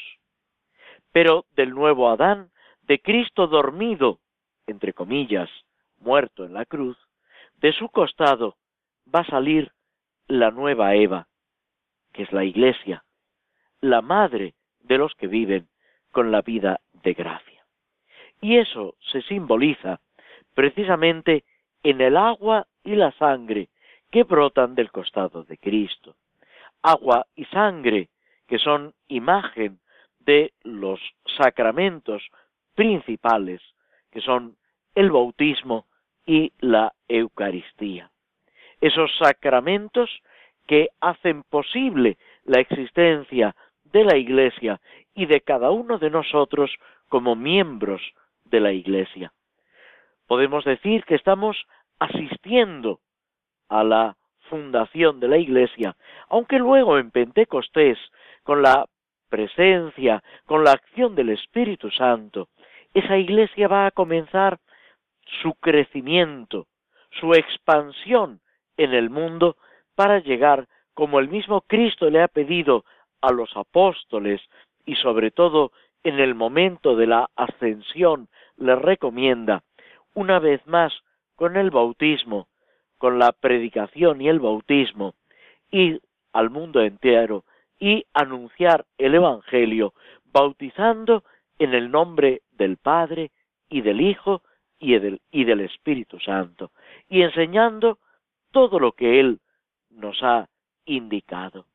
Pero 1.11 1.45
del 1.55 1.71
nuevo 1.71 2.09
Adán, 2.09 2.51
de 2.83 2.99
Cristo 2.99 3.47
dormido, 3.47 4.19
entre 4.67 4.93
comillas, 4.93 5.49
muerto 5.99 6.45
en 6.45 6.53
la 6.53 6.65
cruz, 6.65 6.97
de 7.57 7.73
su 7.73 7.89
costado 7.89 8.55
va 9.13 9.21
a 9.21 9.25
salir 9.25 9.71
la 10.27 10.51
nueva 10.51 10.95
Eva, 10.95 11.27
que 12.13 12.23
es 12.23 12.31
la 12.31 12.43
Iglesia, 12.43 13.03
la 13.81 14.01
madre 14.01 14.53
de 14.81 14.97
los 14.97 15.13
que 15.15 15.27
viven 15.27 15.67
con 16.11 16.31
la 16.31 16.41
vida 16.41 16.79
de 17.03 17.13
gracia. 17.13 17.65
Y 18.41 18.57
eso 18.57 18.95
se 19.11 19.21
simboliza 19.23 19.99
precisamente 20.53 21.43
en 21.83 22.01
el 22.01 22.17
agua 22.17 22.67
y 22.83 22.95
la 22.95 23.11
sangre 23.13 23.69
que 24.11 24.23
brotan 24.23 24.75
del 24.75 24.91
costado 24.91 25.43
de 25.43 25.57
Cristo. 25.57 26.15
Agua 26.81 27.27
y 27.35 27.45
sangre 27.45 28.09
que 28.49 28.57
son 28.57 28.93
imagen 29.07 29.79
de 30.19 30.53
los 30.63 30.99
sacramentos 31.37 32.23
principales, 32.75 33.61
que 34.11 34.21
son 34.21 34.57
el 34.95 35.11
bautismo 35.11 35.85
y 36.25 36.51
la 36.59 36.91
Eucaristía. 37.07 38.09
Esos 38.81 39.11
sacramentos 39.17 40.09
que 40.67 40.89
hacen 40.99 41.43
posible 41.43 42.17
la 42.43 42.59
existencia 42.59 43.55
de 43.83 44.03
la 44.03 44.17
Iglesia 44.17 44.81
y 45.13 45.27
de 45.27 45.41
cada 45.41 45.69
uno 45.69 45.99
de 45.99 46.09
nosotros 46.09 46.71
como 47.07 47.35
miembros 47.35 48.01
de 48.45 48.59
la 48.61 48.71
Iglesia. 48.71 49.31
Podemos 50.27 50.65
decir 50.65 51.03
que 51.05 51.15
estamos 51.15 51.57
asistiendo 51.99 52.99
a 53.67 53.83
la 53.83 54.15
fundación 54.49 55.19
de 55.19 55.27
la 55.27 55.37
Iglesia, 55.37 55.95
aunque 56.29 56.57
luego 56.57 56.97
en 56.97 57.11
Pentecostés, 57.11 57.97
con 58.43 58.61
la 58.61 58.85
presencia, 59.29 60.23
con 60.45 60.63
la 60.63 60.71
acción 60.71 61.15
del 61.15 61.29
Espíritu 61.29 61.91
Santo, 61.91 62.49
esa 62.93 63.17
Iglesia 63.17 63.67
va 63.67 63.85
a 63.85 63.91
comenzar 63.91 64.59
su 65.41 65.53
crecimiento, 65.55 66.67
su 67.19 67.33
expansión 67.33 68.41
en 68.77 68.93
el 68.93 69.09
mundo 69.09 69.57
para 69.95 70.19
llegar, 70.19 70.67
como 70.93 71.19
el 71.19 71.29
mismo 71.29 71.61
Cristo 71.61 72.09
le 72.09 72.21
ha 72.21 72.27
pedido 72.27 72.83
a 73.21 73.31
los 73.31 73.55
apóstoles 73.55 74.41
y 74.85 74.95
sobre 74.95 75.31
todo 75.31 75.71
en 76.03 76.19
el 76.19 76.33
momento 76.35 76.95
de 76.95 77.07
la 77.07 77.29
ascensión 77.35 78.27
le 78.57 78.75
recomienda, 78.75 79.63
una 80.13 80.39
vez 80.39 80.65
más, 80.65 80.93
con 81.35 81.57
el 81.57 81.71
bautismo, 81.71 82.47
con 82.97 83.19
la 83.19 83.31
predicación 83.31 84.21
y 84.21 84.27
el 84.27 84.39
bautismo, 84.39 85.13
ir 85.71 86.01
al 86.33 86.49
mundo 86.49 86.81
entero 86.81 87.43
y 87.79 88.05
anunciar 88.13 88.85
el 88.97 89.15
Evangelio, 89.15 89.93
bautizando 90.25 91.23
en 91.57 91.73
el 91.73 91.89
nombre 91.89 92.41
del 92.51 92.77
Padre 92.77 93.31
y 93.69 93.81
del 93.81 94.01
Hijo 94.01 94.41
y 94.79 94.97
del, 94.99 95.21
y 95.31 95.43
del 95.43 95.61
Espíritu 95.61 96.19
Santo, 96.19 96.71
y 97.09 97.21
enseñando 97.21 97.99
todo 98.51 98.79
lo 98.79 98.93
que 98.93 99.19
Él 99.19 99.39
nos 99.89 100.21
ha 100.23 100.47
indicado. 100.85 101.65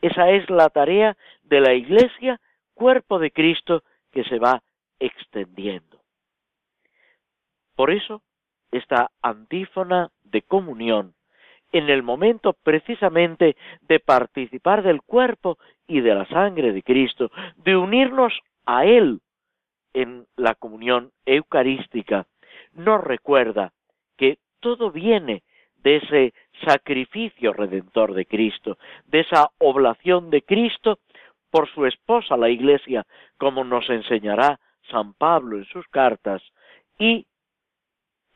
Esa 0.00 0.30
es 0.30 0.48
la 0.50 0.68
tarea 0.70 1.16
de 1.42 1.60
la 1.60 1.74
Iglesia, 1.74 2.40
cuerpo 2.74 3.18
de 3.18 3.30
Cristo, 3.30 3.82
que 4.10 4.24
se 4.24 4.38
va 4.38 4.62
extendiendo. 4.98 6.00
Por 7.76 7.90
eso, 7.90 8.22
esta 8.70 9.10
antífona 9.22 10.10
de 10.24 10.42
comunión, 10.42 11.14
en 11.72 11.88
el 11.88 12.02
momento 12.02 12.54
precisamente 12.62 13.56
de 13.82 14.00
participar 14.00 14.82
del 14.82 15.02
cuerpo 15.02 15.58
y 15.86 16.00
de 16.00 16.14
la 16.14 16.26
sangre 16.26 16.72
de 16.72 16.82
Cristo, 16.82 17.30
de 17.56 17.76
unirnos 17.76 18.32
a 18.66 18.84
Él 18.84 19.20
en 19.92 20.26
la 20.36 20.54
comunión 20.54 21.10
eucarística, 21.26 22.26
nos 22.72 23.02
recuerda 23.02 23.72
que 24.16 24.38
todo 24.60 24.90
viene 24.90 25.42
de 25.82 25.96
ese 25.96 26.34
sacrificio 26.64 27.52
redentor 27.52 28.14
de 28.14 28.26
Cristo, 28.26 28.78
de 29.06 29.20
esa 29.20 29.50
oblación 29.58 30.30
de 30.30 30.42
Cristo 30.42 30.98
por 31.50 31.68
su 31.72 31.86
esposa 31.86 32.36
la 32.36 32.50
Iglesia, 32.50 33.06
como 33.38 33.64
nos 33.64 33.88
enseñará 33.88 34.60
San 34.90 35.14
Pablo 35.14 35.56
en 35.56 35.64
sus 35.66 35.86
cartas, 35.88 36.42
y 36.98 37.26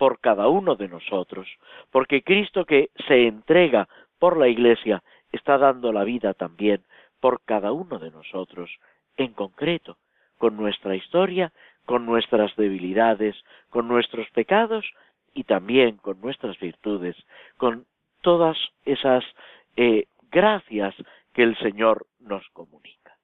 por 0.04 0.20
cada 0.20 0.48
uno 0.48 0.76
de 0.76 0.86
nosotros, 0.86 1.48
porque 1.90 2.22
Cristo 2.22 2.66
que 2.66 2.90
se 3.08 3.26
entrega 3.26 3.88
por 4.18 4.36
la 4.36 4.48
Iglesia 4.48 5.02
está 5.32 5.56
dando 5.56 5.94
la 5.94 6.04
vida 6.04 6.34
también 6.34 6.82
por 7.20 7.40
cada 7.46 7.72
uno 7.72 7.98
de 7.98 8.10
nosotros, 8.10 8.68
en 9.16 9.32
concreto, 9.32 9.96
con 10.36 10.58
nuestra 10.58 10.94
historia, 10.94 11.54
con 11.86 12.04
nuestras 12.04 12.54
debilidades, 12.56 13.34
con 13.70 13.88
nuestros 13.88 14.28
pecados 14.32 14.84
y 15.32 15.44
también 15.44 15.96
con 15.96 16.20
nuestras 16.20 16.58
virtudes, 16.58 17.16
con 17.56 17.86
todas 18.20 18.58
esas 18.84 19.24
eh, 19.76 20.04
gracias 20.30 20.94
que 21.32 21.44
el 21.44 21.56
Señor 21.60 22.04
nos 22.20 22.46
comunica. 22.50 23.16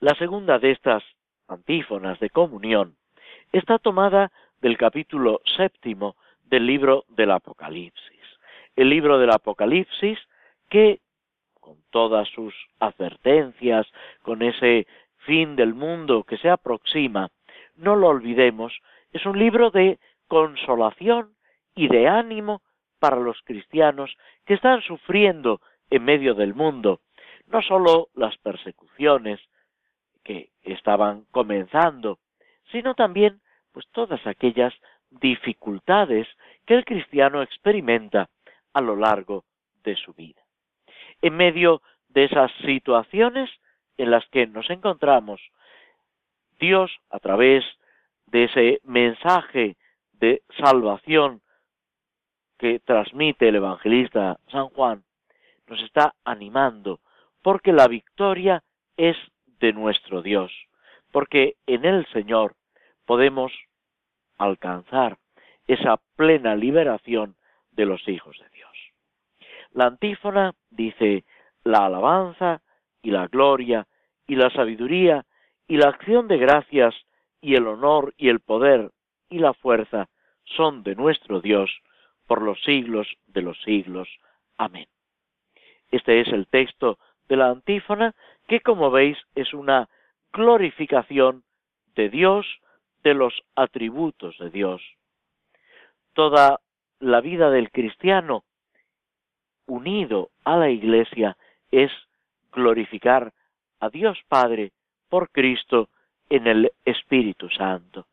La 0.00 0.14
segunda 0.14 0.58
de 0.58 0.70
estas 0.70 1.04
antífonas 1.48 2.18
de 2.18 2.30
comunión 2.30 2.96
está 3.52 3.78
tomada 3.78 4.32
del 4.64 4.78
capítulo 4.78 5.42
séptimo 5.58 6.16
del 6.42 6.66
libro 6.66 7.04
del 7.08 7.32
Apocalipsis. 7.32 8.24
El 8.74 8.88
libro 8.88 9.18
del 9.18 9.30
Apocalipsis 9.30 10.18
que, 10.70 11.00
con 11.60 11.76
todas 11.90 12.26
sus 12.28 12.54
advertencias, 12.78 13.86
con 14.22 14.40
ese 14.40 14.86
fin 15.18 15.54
del 15.54 15.74
mundo 15.74 16.24
que 16.24 16.38
se 16.38 16.48
aproxima, 16.48 17.28
no 17.76 17.94
lo 17.94 18.08
olvidemos, 18.08 18.72
es 19.12 19.26
un 19.26 19.38
libro 19.38 19.70
de 19.70 19.98
consolación 20.28 21.34
y 21.74 21.88
de 21.88 22.08
ánimo 22.08 22.62
para 22.98 23.16
los 23.16 23.42
cristianos 23.44 24.16
que 24.46 24.54
están 24.54 24.80
sufriendo 24.80 25.60
en 25.90 26.06
medio 26.06 26.32
del 26.32 26.54
mundo, 26.54 27.00
no 27.48 27.60
sólo 27.60 28.08
las 28.14 28.38
persecuciones 28.38 29.40
que 30.22 30.48
estaban 30.62 31.26
comenzando, 31.32 32.18
sino 32.72 32.94
también 32.94 33.42
pues 33.74 33.86
todas 33.90 34.24
aquellas 34.26 34.72
dificultades 35.10 36.28
que 36.64 36.74
el 36.74 36.84
cristiano 36.84 37.42
experimenta 37.42 38.30
a 38.72 38.80
lo 38.80 38.96
largo 38.96 39.44
de 39.82 39.96
su 39.96 40.14
vida. 40.14 40.40
En 41.20 41.36
medio 41.36 41.82
de 42.08 42.24
esas 42.24 42.52
situaciones 42.64 43.50
en 43.98 44.12
las 44.12 44.26
que 44.28 44.46
nos 44.46 44.70
encontramos, 44.70 45.40
Dios, 46.58 46.90
a 47.10 47.18
través 47.18 47.64
de 48.26 48.44
ese 48.44 48.80
mensaje 48.84 49.76
de 50.12 50.42
salvación 50.56 51.42
que 52.56 52.78
transmite 52.78 53.48
el 53.48 53.56
evangelista 53.56 54.38
San 54.50 54.68
Juan, 54.68 55.02
nos 55.66 55.82
está 55.82 56.14
animando, 56.24 57.00
porque 57.42 57.72
la 57.72 57.88
victoria 57.88 58.62
es 58.96 59.16
de 59.58 59.72
nuestro 59.72 60.22
Dios, 60.22 60.52
porque 61.10 61.56
en 61.66 61.84
el 61.84 62.06
Señor 62.12 62.54
podemos 63.06 63.52
alcanzar 64.38 65.18
esa 65.66 65.98
plena 66.16 66.54
liberación 66.56 67.36
de 67.72 67.86
los 67.86 68.06
hijos 68.08 68.38
de 68.38 68.48
Dios. 68.50 68.70
La 69.72 69.86
antífona 69.86 70.54
dice, 70.70 71.24
la 71.64 71.86
alabanza 71.86 72.62
y 73.02 73.10
la 73.10 73.26
gloria 73.26 73.86
y 74.26 74.36
la 74.36 74.50
sabiduría 74.50 75.24
y 75.66 75.76
la 75.76 75.88
acción 75.88 76.28
de 76.28 76.38
gracias 76.38 76.94
y 77.40 77.56
el 77.56 77.66
honor 77.66 78.14
y 78.16 78.28
el 78.28 78.40
poder 78.40 78.90
y 79.28 79.38
la 79.38 79.54
fuerza 79.54 80.08
son 80.44 80.82
de 80.82 80.94
nuestro 80.94 81.40
Dios 81.40 81.70
por 82.26 82.42
los 82.42 82.62
siglos 82.62 83.08
de 83.26 83.42
los 83.42 83.60
siglos. 83.62 84.08
Amén. 84.56 84.86
Este 85.90 86.20
es 86.20 86.28
el 86.28 86.46
texto 86.46 86.98
de 87.28 87.36
la 87.36 87.48
antífona 87.48 88.14
que 88.46 88.60
como 88.60 88.90
veis 88.90 89.18
es 89.34 89.54
una 89.54 89.88
glorificación 90.32 91.44
de 91.94 92.08
Dios, 92.08 92.46
de 93.04 93.14
los 93.14 93.34
atributos 93.54 94.36
de 94.38 94.50
Dios. 94.50 94.82
Toda 96.14 96.60
la 96.98 97.20
vida 97.20 97.50
del 97.50 97.70
cristiano 97.70 98.44
unido 99.66 100.30
a 100.44 100.56
la 100.56 100.70
Iglesia 100.70 101.36
es 101.70 101.90
glorificar 102.50 103.32
a 103.80 103.90
Dios 103.90 104.18
Padre 104.28 104.72
por 105.08 105.30
Cristo 105.30 105.90
en 106.30 106.46
el 106.46 106.72
Espíritu 106.84 107.50
Santo. 107.50 108.06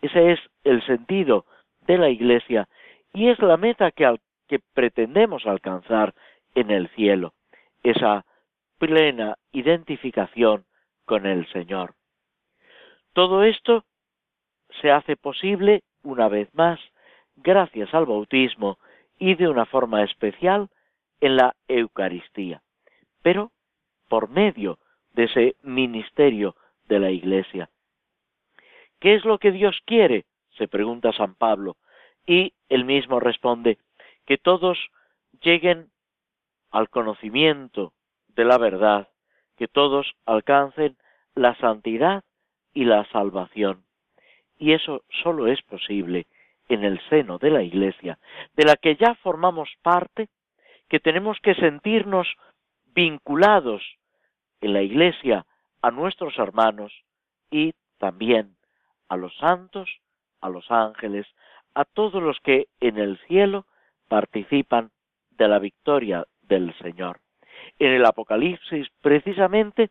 Ese 0.00 0.32
es 0.32 0.40
el 0.62 0.84
sentido 0.86 1.44
de 1.86 1.98
la 1.98 2.08
Iglesia 2.08 2.68
y 3.12 3.28
es 3.28 3.38
la 3.40 3.56
meta 3.56 3.90
que, 3.90 4.16
que 4.46 4.60
pretendemos 4.74 5.46
alcanzar 5.46 6.14
en 6.54 6.70
el 6.70 6.88
cielo, 6.90 7.34
esa 7.82 8.24
plena 8.78 9.36
identificación 9.52 10.64
con 11.04 11.26
el 11.26 11.46
Señor. 11.48 11.94
Todo 13.12 13.42
esto 13.42 13.84
se 14.80 14.90
hace 14.90 15.16
posible, 15.16 15.82
una 16.02 16.28
vez 16.28 16.52
más, 16.54 16.80
gracias 17.36 17.92
al 17.94 18.06
bautismo 18.06 18.78
y 19.18 19.34
de 19.34 19.48
una 19.48 19.66
forma 19.66 20.02
especial 20.02 20.68
en 21.20 21.36
la 21.36 21.54
Eucaristía, 21.68 22.62
pero 23.22 23.50
por 24.08 24.28
medio 24.28 24.78
de 25.12 25.24
ese 25.24 25.56
ministerio 25.62 26.54
de 26.88 27.00
la 27.00 27.10
Iglesia. 27.10 27.70
¿Qué 29.00 29.14
es 29.14 29.24
lo 29.24 29.38
que 29.38 29.52
Dios 29.52 29.80
quiere? 29.84 30.24
se 30.56 30.68
pregunta 30.68 31.12
San 31.12 31.34
Pablo, 31.34 31.76
y 32.26 32.54
él 32.68 32.84
mismo 32.84 33.20
responde, 33.20 33.78
que 34.24 34.38
todos 34.38 34.78
lleguen 35.42 35.90
al 36.70 36.88
conocimiento 36.88 37.92
de 38.28 38.44
la 38.44 38.58
verdad, 38.58 39.08
que 39.56 39.68
todos 39.68 40.14
alcancen 40.24 40.96
la 41.34 41.54
santidad 41.56 42.24
y 42.72 42.84
la 42.84 43.04
salvación. 43.10 43.85
Y 44.58 44.72
eso 44.72 45.02
solo 45.22 45.46
es 45.46 45.60
posible 45.62 46.26
en 46.68 46.84
el 46.84 47.00
seno 47.08 47.38
de 47.38 47.50
la 47.50 47.62
Iglesia, 47.62 48.18
de 48.56 48.64
la 48.64 48.76
que 48.76 48.96
ya 48.96 49.14
formamos 49.16 49.68
parte, 49.82 50.28
que 50.88 51.00
tenemos 51.00 51.38
que 51.40 51.54
sentirnos 51.54 52.26
vinculados 52.94 53.82
en 54.60 54.72
la 54.72 54.82
Iglesia 54.82 55.46
a 55.82 55.90
nuestros 55.90 56.38
hermanos 56.38 56.92
y 57.50 57.74
también 57.98 58.56
a 59.08 59.16
los 59.16 59.36
santos, 59.36 59.88
a 60.40 60.48
los 60.48 60.70
ángeles, 60.70 61.26
a 61.74 61.84
todos 61.84 62.22
los 62.22 62.38
que 62.40 62.66
en 62.80 62.98
el 62.98 63.18
cielo 63.26 63.66
participan 64.08 64.90
de 65.30 65.48
la 65.48 65.58
victoria 65.58 66.26
del 66.42 66.76
Señor. 66.78 67.20
En 67.78 67.92
el 67.92 68.04
Apocalipsis 68.04 68.88
precisamente 69.00 69.90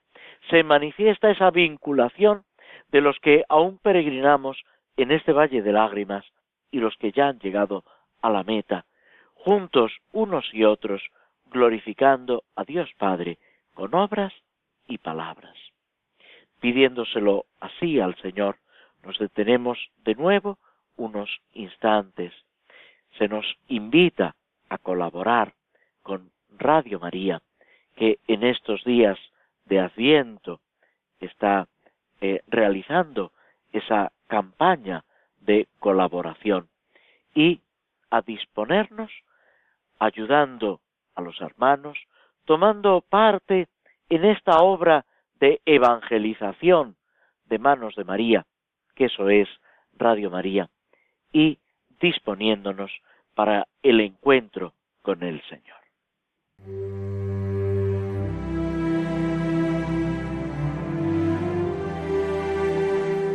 se 0.49 0.63
manifiesta 0.63 1.29
esa 1.29 1.51
vinculación 1.51 2.43
de 2.89 3.01
los 3.01 3.19
que 3.19 3.43
aún 3.49 3.77
peregrinamos 3.77 4.63
en 4.97 5.11
este 5.11 5.33
valle 5.33 5.61
de 5.61 5.73
lágrimas 5.73 6.25
y 6.71 6.79
los 6.79 6.95
que 6.97 7.11
ya 7.11 7.27
han 7.27 7.39
llegado 7.39 7.83
a 8.21 8.29
la 8.29 8.43
meta, 8.43 8.85
juntos 9.33 9.91
unos 10.11 10.45
y 10.53 10.63
otros, 10.63 11.01
glorificando 11.45 12.43
a 12.55 12.63
Dios 12.63 12.89
Padre 12.97 13.37
con 13.73 13.93
obras 13.93 14.33
y 14.87 14.97
palabras. 14.97 15.55
Pidiéndoselo 16.59 17.45
así 17.59 17.99
al 17.99 18.15
Señor, 18.17 18.57
nos 19.03 19.19
detenemos 19.19 19.77
de 20.03 20.15
nuevo 20.15 20.57
unos 20.97 21.29
instantes. 21.53 22.33
Se 23.17 23.27
nos 23.27 23.45
invita 23.67 24.35
a 24.69 24.77
colaborar 24.77 25.53
con 26.01 26.31
Radio 26.57 26.99
María, 26.99 27.41
que 27.95 28.19
en 28.27 28.43
estos 28.43 28.83
días 28.83 29.17
de 29.65 29.79
Adviento 29.79 30.59
está 31.19 31.67
eh, 32.25 32.41
realizando 32.47 33.33
esa 33.71 34.11
campaña 34.25 35.03
de 35.41 35.67
colaboración 35.77 36.67
y 37.35 37.61
a 38.09 38.21
disponernos 38.21 39.11
ayudando 39.99 40.81
a 41.13 41.21
los 41.21 41.39
hermanos, 41.39 41.99
tomando 42.45 43.01
parte 43.01 43.67
en 44.09 44.25
esta 44.25 44.57
obra 44.57 45.05
de 45.39 45.61
evangelización 45.65 46.95
de 47.45 47.59
manos 47.59 47.95
de 47.95 48.05
María, 48.05 48.45
que 48.95 49.05
eso 49.05 49.29
es 49.29 49.47
Radio 49.93 50.31
María, 50.31 50.67
y 51.31 51.59
disponiéndonos 51.99 52.91
para 53.35 53.67
el 53.83 53.99
encuentro 53.99 54.73
con 55.03 55.21
el 55.21 55.43
Señor. 55.43 57.04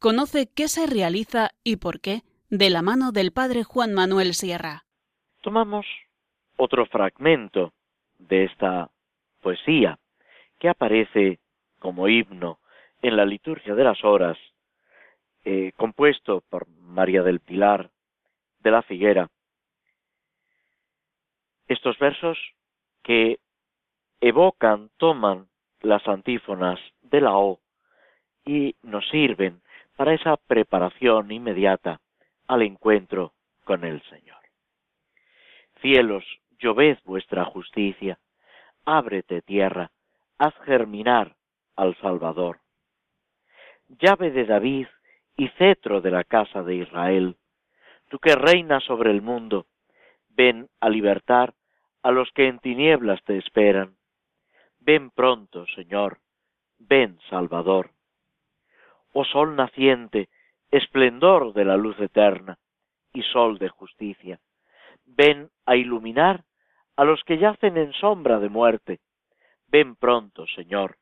Conoce 0.00 0.48
qué 0.54 0.68
se 0.68 0.86
realiza 0.86 1.50
y 1.64 1.76
por 1.76 2.00
qué 2.00 2.22
de 2.50 2.70
la 2.70 2.82
mano 2.82 3.10
del 3.10 3.32
Padre 3.32 3.64
Juan 3.64 3.94
Manuel 3.94 4.34
Sierra. 4.34 4.84
Tomamos 5.42 5.86
otro 6.56 6.86
fragmento 6.86 7.72
de 8.20 8.44
esta 8.44 8.92
poesía 9.42 9.98
que 10.60 10.68
aparece 10.68 11.40
como 11.80 12.06
himno 12.06 12.60
en 13.02 13.16
la 13.16 13.24
liturgia 13.24 13.74
de 13.74 13.82
las 13.82 14.04
horas, 14.04 14.38
eh, 15.44 15.72
compuesto 15.76 16.44
por 16.48 16.68
María 16.68 17.24
del 17.24 17.40
Pilar 17.40 17.90
de 18.60 18.70
la 18.70 18.82
Figuera. 18.82 19.28
Estos 21.66 21.98
versos 21.98 22.38
que 23.02 23.40
evocan, 24.20 24.90
toman 24.96 25.48
las 25.80 26.06
antífonas 26.06 26.78
de 27.02 27.20
la 27.20 27.36
O 27.36 27.58
y 28.44 28.76
nos 28.82 29.04
sirven 29.08 29.60
para 29.98 30.14
esa 30.14 30.36
preparación 30.36 31.32
inmediata 31.32 32.00
al 32.46 32.62
encuentro 32.62 33.32
con 33.64 33.84
el 33.84 34.00
Señor. 34.02 34.38
Cielos, 35.80 36.24
lloved 36.60 36.98
vuestra 37.04 37.44
justicia, 37.44 38.16
ábrete 38.84 39.42
tierra, 39.42 39.90
haz 40.38 40.54
germinar 40.64 41.34
al 41.74 41.96
Salvador. 41.96 42.60
Llave 43.88 44.30
de 44.30 44.44
David 44.44 44.86
y 45.36 45.48
cetro 45.58 46.00
de 46.00 46.12
la 46.12 46.22
casa 46.22 46.62
de 46.62 46.76
Israel, 46.76 47.36
tú 48.08 48.20
que 48.20 48.36
reinas 48.36 48.84
sobre 48.84 49.10
el 49.10 49.20
mundo, 49.20 49.66
ven 50.28 50.68
a 50.78 50.88
libertar 50.90 51.54
a 52.04 52.12
los 52.12 52.30
que 52.30 52.46
en 52.46 52.60
tinieblas 52.60 53.20
te 53.24 53.36
esperan. 53.36 53.96
Ven 54.78 55.10
pronto, 55.10 55.66
Señor, 55.74 56.18
ven, 56.78 57.18
Salvador. 57.28 57.97
Oh 59.20 59.24
sol 59.24 59.56
naciente, 59.56 60.28
esplendor 60.70 61.52
de 61.52 61.64
la 61.64 61.76
luz 61.76 61.98
eterna 61.98 62.56
y 63.12 63.22
sol 63.22 63.58
de 63.58 63.68
justicia, 63.68 64.38
ven 65.06 65.50
a 65.66 65.74
iluminar 65.74 66.44
a 66.94 67.02
los 67.02 67.24
que 67.24 67.36
yacen 67.36 67.76
en 67.78 67.92
sombra 67.94 68.38
de 68.38 68.48
muerte. 68.48 69.00
Ven 69.66 69.96
pronto, 69.96 70.46
Señor, 70.54 70.98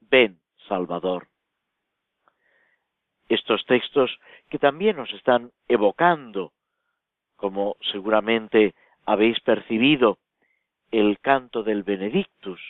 ven, 0.00 0.40
Salvador. 0.66 1.28
Estos 3.28 3.64
textos 3.66 4.18
que 4.48 4.58
también 4.58 4.96
nos 4.96 5.12
están 5.12 5.52
evocando, 5.68 6.50
como 7.36 7.76
seguramente 7.92 8.74
habéis 9.06 9.38
percibido, 9.42 10.18
el 10.90 11.20
canto 11.20 11.62
del 11.62 11.84
Benedictus 11.84 12.60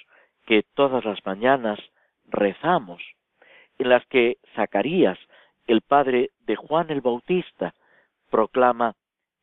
que 0.45 0.63
todas 0.75 1.07
las 1.07 1.25
mañanas 1.25 1.81
rezamos, 2.27 3.03
en 3.81 3.89
las 3.89 4.05
que 4.07 4.37
Zacarías, 4.55 5.19
el 5.67 5.81
padre 5.81 6.33
de 6.41 6.55
Juan 6.55 6.91
el 6.91 7.01
Bautista, 7.01 7.75
proclama 8.29 8.95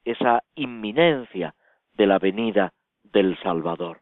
esa 0.05 0.43
inminencia 0.53 1.55
de 1.93 2.05
la 2.05 2.19
venida 2.19 2.71
del 3.03 3.35
Salvador. 3.39 3.99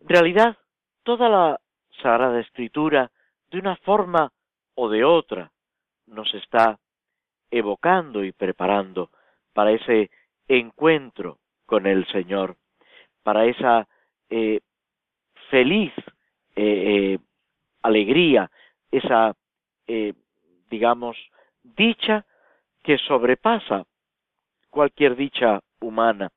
En 0.00 0.08
realidad, 0.08 0.56
toda 1.02 1.28
la 1.28 1.60
Sagrada 2.02 2.40
Escritura, 2.40 3.10
de 3.50 3.58
una 3.58 3.76
forma 3.76 4.32
o 4.74 4.88
de 4.88 5.04
otra, 5.04 5.52
nos 6.06 6.32
está 6.32 6.78
evocando 7.50 8.24
y 8.24 8.32
preparando 8.32 9.10
para 9.52 9.72
ese 9.72 10.10
encuentro 10.48 11.38
con 11.66 11.86
el 11.86 12.06
Señor, 12.06 12.56
para 13.22 13.44
esa 13.44 13.86
eh, 14.30 14.60
feliz 15.50 15.92
eh, 16.56 16.62
eh, 17.16 17.18
alegría, 17.82 18.50
esa, 18.90 19.34
digamos, 20.70 21.16
dicha 21.62 22.24
que 22.82 22.98
sobrepasa 22.98 23.84
cualquier 24.70 25.16
dicha 25.16 25.60
humana 25.80 26.30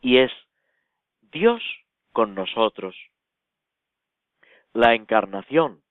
y 0.00 0.18
es 0.18 0.32
Dios 1.20 1.62
con 2.12 2.34
nosotros, 2.34 2.96
la 4.72 4.94
encarnación 4.94 5.82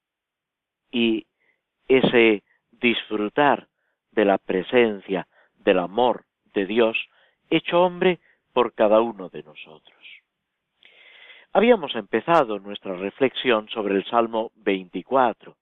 y 0.91 1.27
ese 1.87 2.43
disfrutar 2.71 3.67
de 4.11 4.25
la 4.25 4.37
presencia, 4.37 5.27
del 5.55 5.79
amor 5.79 6.25
de 6.53 6.65
Dios 6.65 6.97
hecho 7.49 7.81
hombre 7.81 8.19
por 8.53 8.73
cada 8.73 9.01
uno 9.01 9.29
de 9.29 9.43
nosotros. 9.43 10.18
Habíamos 11.51 11.95
empezado 11.95 12.59
nuestra 12.59 12.93
reflexión 12.93 13.69
sobre 13.69 13.95
el 13.95 14.05
Salmo 14.05 14.51
24. 14.57 15.57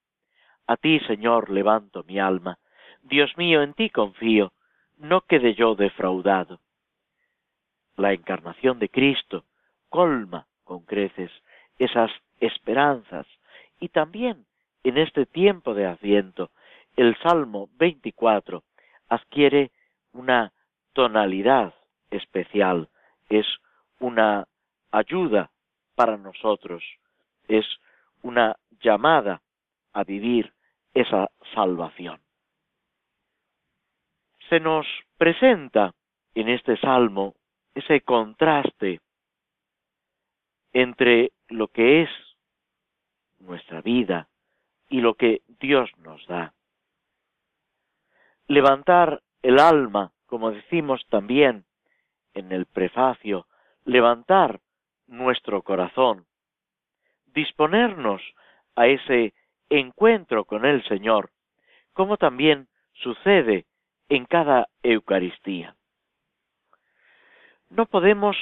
A 0.68 0.76
ti, 0.76 1.00
Señor, 1.08 1.50
levanto 1.50 2.04
mi 2.04 2.20
alma. 2.20 2.60
Dios 3.04 3.32
mío, 3.38 3.62
en 3.62 3.74
ti 3.74 3.90
confío. 3.90 4.52
No 4.98 5.22
quede 5.22 5.54
yo 5.54 5.76
defraudado. 5.76 6.60
La 7.96 8.12
encarnación 8.12 8.80
de 8.80 8.90
Cristo 8.90 9.46
colma 9.88 10.46
con 10.66 10.84
creces 10.84 11.32
esas 11.80 12.12
esperanzas 12.42 13.26
y 13.80 13.88
también 13.88 14.46
en 14.84 14.98
este 14.98 15.26
tiempo 15.26 15.74
de 15.74 15.86
Adviento 15.86 16.52
el 16.98 17.18
Salmo 17.20 17.70
24 17.78 18.64
adquiere 19.08 19.72
una 20.12 20.52
tonalidad 20.92 21.74
especial, 22.12 22.90
es 23.30 23.46
una 24.00 24.48
ayuda 24.92 25.50
para 25.98 26.16
nosotros, 26.16 26.84
es 27.48 27.66
una 28.22 28.56
llamada 28.82 29.42
a 29.94 30.04
vivir 30.04 30.54
esa 30.94 31.32
salvación. 31.56 32.22
Se 34.48 34.60
nos 34.60 34.86
presenta 35.18 35.96
en 36.36 36.50
este 36.50 36.78
salmo 36.78 37.34
ese 37.74 38.02
contraste 38.02 39.02
entre 40.72 41.32
lo 41.48 41.68
que 41.70 42.04
es 42.04 42.10
nuestra 43.40 43.82
vida 43.82 44.28
y 44.90 45.02
lo 45.02 45.16
que 45.16 45.42
Dios 45.60 45.90
nos 45.98 46.24
da. 46.28 46.54
Levantar 48.48 49.24
el 49.42 49.58
alma, 49.58 50.12
como 50.28 50.52
decimos 50.52 51.04
también 51.10 51.66
en 52.36 52.52
el 52.52 52.68
prefacio, 52.68 53.48
levantar 53.84 54.60
nuestro 55.08 55.62
corazón, 55.62 56.26
disponernos 57.28 58.22
a 58.76 58.88
ese 58.88 59.34
encuentro 59.70 60.46
con 60.46 60.66
el 60.66 60.84
Señor, 60.88 61.32
como 61.94 62.18
también 62.18 62.68
sucede 62.94 63.66
en 64.10 64.26
cada 64.26 64.68
Eucaristía. 64.84 65.76
No 67.70 67.86
podemos 67.86 68.38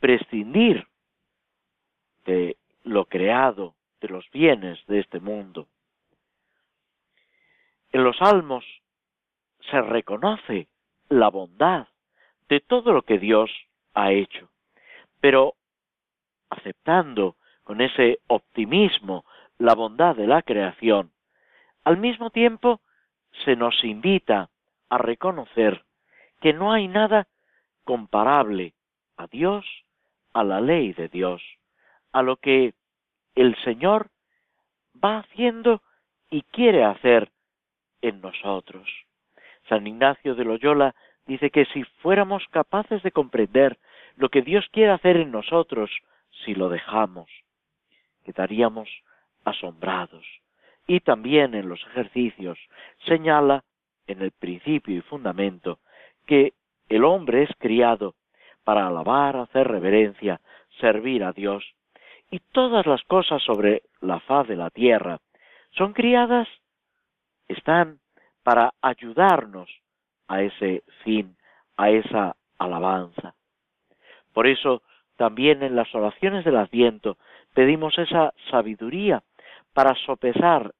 prescindir 0.00 0.86
de 2.24 2.56
lo 2.82 3.06
creado, 3.06 3.74
de 4.00 4.08
los 4.08 4.28
bienes 4.30 4.84
de 4.86 5.00
este 5.00 5.20
mundo. 5.20 5.68
En 7.92 8.02
los 8.02 8.16
salmos 8.16 8.64
se 9.70 9.80
reconoce 9.80 10.68
la 11.08 11.28
bondad 11.28 11.86
de 12.48 12.60
todo 12.60 12.92
lo 12.92 13.02
que 13.02 13.18
Dios 13.18 13.50
ha 13.94 14.12
hecho, 14.12 14.50
pero 15.20 15.54
aceptando 16.50 17.36
con 17.62 17.80
ese 17.80 18.18
optimismo 18.26 19.24
la 19.58 19.74
bondad 19.74 20.16
de 20.16 20.26
la 20.26 20.42
creación, 20.42 21.12
al 21.84 21.98
mismo 21.98 22.30
tiempo 22.30 22.80
se 23.44 23.56
nos 23.56 23.82
invita 23.84 24.48
a 24.88 24.98
reconocer 24.98 25.84
que 26.40 26.52
no 26.52 26.72
hay 26.72 26.88
nada 26.88 27.26
comparable 27.84 28.74
a 29.16 29.26
Dios, 29.26 29.64
a 30.32 30.44
la 30.44 30.60
ley 30.60 30.92
de 30.92 31.08
Dios, 31.08 31.42
a 32.12 32.22
lo 32.22 32.36
que 32.36 32.74
el 33.34 33.56
Señor 33.64 34.08
va 35.02 35.18
haciendo 35.18 35.82
y 36.30 36.42
quiere 36.42 36.84
hacer 36.84 37.30
en 38.02 38.20
nosotros. 38.20 38.88
San 39.68 39.86
Ignacio 39.86 40.34
de 40.34 40.44
Loyola 40.44 40.94
dice 41.26 41.50
que 41.50 41.64
si 41.66 41.84
fuéramos 42.02 42.46
capaces 42.50 43.02
de 43.02 43.12
comprender 43.12 43.78
lo 44.16 44.28
que 44.28 44.42
Dios 44.42 44.66
quiere 44.70 44.92
hacer 44.92 45.16
en 45.16 45.30
nosotros 45.30 45.90
si 46.44 46.54
lo 46.54 46.68
dejamos, 46.68 47.30
quedaríamos 48.24 48.88
asombrados. 49.44 50.24
Y 50.86 51.00
también 51.00 51.54
en 51.54 51.68
los 51.68 51.80
ejercicios 51.86 52.58
señala 53.06 53.64
en 54.06 54.20
el 54.20 54.32
principio 54.32 54.96
y 54.96 55.00
fundamento 55.02 55.78
que 56.26 56.52
el 56.88 57.04
hombre 57.04 57.44
es 57.44 57.50
criado 57.58 58.14
para 58.64 58.86
alabar, 58.86 59.36
hacer 59.36 59.66
reverencia, 59.68 60.40
servir 60.80 61.24
a 61.24 61.32
Dios, 61.32 61.64
y 62.30 62.40
todas 62.40 62.86
las 62.86 63.02
cosas 63.04 63.42
sobre 63.42 63.82
la 64.00 64.20
faz 64.20 64.48
de 64.48 64.56
la 64.56 64.70
tierra 64.70 65.18
son 65.70 65.92
criadas, 65.92 66.48
están 67.48 67.98
para 68.42 68.72
ayudarnos 68.80 69.70
a 70.28 70.42
ese 70.42 70.82
fin, 71.02 71.36
a 71.76 71.90
esa 71.90 72.36
alabanza. 72.58 73.34
Por 74.32 74.46
eso 74.46 74.82
también 75.16 75.62
en 75.62 75.76
las 75.76 75.94
oraciones 75.94 76.44
del 76.44 76.56
Adviento 76.56 77.16
pedimos 77.54 77.98
esa 77.98 78.32
sabiduría 78.50 79.22
para 79.72 79.94
sopesar 80.06 80.74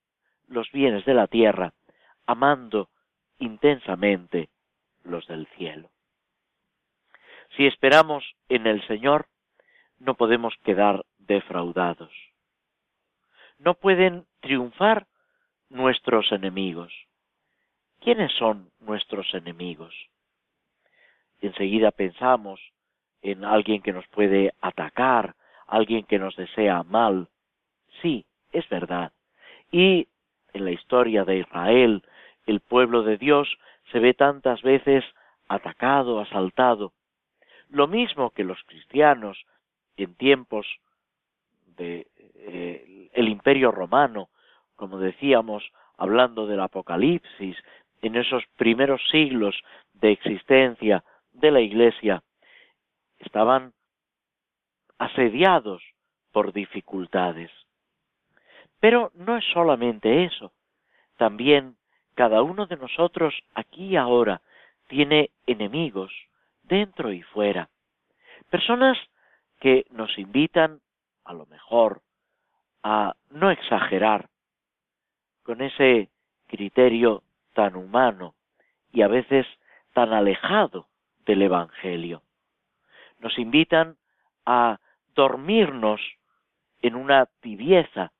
los 0.48 0.70
bienes 0.72 1.04
de 1.04 1.14
la 1.14 1.26
tierra, 1.26 1.72
amando 2.26 2.88
intensamente 3.38 4.48
los 5.04 5.26
del 5.26 5.46
cielo. 5.56 5.90
Si 7.56 7.66
esperamos 7.66 8.24
en 8.48 8.66
el 8.66 8.84
Señor, 8.86 9.26
no 9.98 10.14
podemos 10.14 10.54
quedar 10.64 11.04
defraudados. 11.18 12.12
No 13.58 13.74
pueden 13.74 14.26
triunfar 14.40 15.06
nuestros 15.70 16.30
enemigos. 16.32 16.92
¿Quiénes 18.00 18.32
son 18.32 18.70
nuestros 18.80 19.32
enemigos? 19.34 19.94
Enseguida 21.40 21.90
pensamos 21.90 22.60
en 23.24 23.42
alguien 23.42 23.80
que 23.80 23.92
nos 23.92 24.06
puede 24.08 24.52
atacar, 24.60 25.34
alguien 25.66 26.04
que 26.04 26.18
nos 26.18 26.37
desea 26.37 26.82
mal. 26.82 27.28
Sí, 28.02 28.26
es 28.52 28.68
verdad. 28.68 29.12
Y 29.72 30.06
en 30.52 30.64
la 30.66 30.70
historia 30.70 31.24
de 31.24 31.38
Israel, 31.38 32.02
el 32.46 32.60
pueblo 32.60 33.02
de 33.02 33.16
Dios 33.16 33.48
se 33.90 33.98
ve 33.98 34.12
tantas 34.12 34.60
veces 34.60 35.04
atacado, 35.48 36.20
asaltado. 36.20 36.92
Lo 37.70 37.88
mismo 37.88 38.30
que 38.30 38.44
los 38.44 38.62
cristianos 38.64 39.42
en 39.96 40.14
tiempos 40.16 40.66
de 41.78 42.06
eh, 42.37 43.08
el 43.14 43.28
imperio 43.28 43.70
romano, 43.72 44.28
como 44.76 44.98
decíamos, 44.98 45.64
hablando 45.96 46.46
del 46.46 46.60
Apocalipsis, 46.60 47.56
en 48.02 48.16
esos 48.16 48.44
primeros 48.56 49.00
siglos 49.10 49.56
de 49.94 50.12
existencia 50.12 51.02
de 51.32 51.50
la 51.50 51.62
Iglesia, 51.62 52.22
estaban 53.24 53.72
asediados 54.98 55.82
por 56.32 56.52
dificultades. 56.52 57.50
Pero 58.80 59.10
no 59.14 59.37
es 59.37 59.44
solamente 59.52 60.24
eso, 60.24 60.52
también 61.16 61.76
cada 62.14 62.42
uno 62.42 62.66
de 62.66 62.76
nosotros 62.76 63.34
aquí 63.54 63.87
y 63.87 63.96
ahora 63.96 64.40
tiene 64.88 65.30
enemigos 65.46 66.12
dentro 66.62 67.12
y 67.12 67.22
fuera, 67.22 67.68
personas 68.50 68.98
que 69.60 69.87
nos 69.90 70.18
invitan, 70.18 70.80
a 71.24 71.32
lo 71.32 71.46
mejor, 71.46 72.02
a 72.82 73.14
no 73.30 73.50
exagerar 73.50 74.28
con 75.42 75.62
ese 75.62 76.10
criterio 76.46 77.22
tan 77.54 77.76
humano 77.76 78.34
y 78.92 79.02
a 79.02 79.08
veces 79.08 79.46
tan 79.94 80.12
alejado 80.12 80.88
del 81.24 81.42
Evangelio. 81.42 82.23
Nos 83.24 83.38
invitan 83.38 83.96
a 84.44 84.78
dormirnos 85.14 85.98
en 86.82 86.94
una 86.94 87.24
tibieza. 87.40 88.12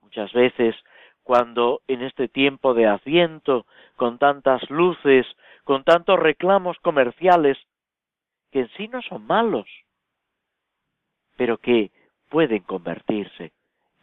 Muchas 0.00 0.32
veces 0.32 0.76
cuando 1.24 1.80
en 1.88 2.02
este 2.02 2.28
tiempo 2.28 2.72
de 2.72 2.86
Adviento, 2.86 3.66
con 3.96 4.16
tantas 4.18 4.62
luces, 4.70 5.26
con 5.64 5.82
tantos 5.82 6.20
reclamos 6.20 6.78
comerciales, 6.78 7.58
que 8.52 8.60
en 8.60 8.68
sí 8.76 8.86
no 8.86 9.02
son 9.02 9.26
malos, 9.26 9.66
pero 11.36 11.58
que 11.58 11.90
pueden 12.28 12.62
convertirse 12.62 13.50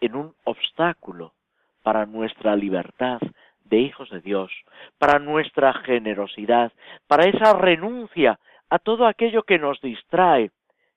en 0.01 0.15
un 0.15 0.35
obstáculo 0.43 1.33
para 1.81 2.05
nuestra 2.05 2.57
libertad 2.57 3.21
de 3.63 3.79
hijos 3.79 4.09
de 4.09 4.19
Dios, 4.19 4.51
para 4.97 5.17
nuestra 5.17 5.73
generosidad, 5.75 6.73
para 7.07 7.23
esa 7.23 7.53
renuncia 7.53 8.37
a 8.69 8.79
todo 8.79 9.07
aquello 9.07 9.43
que 9.43 9.59
nos 9.59 9.79
distrae, 9.81 10.51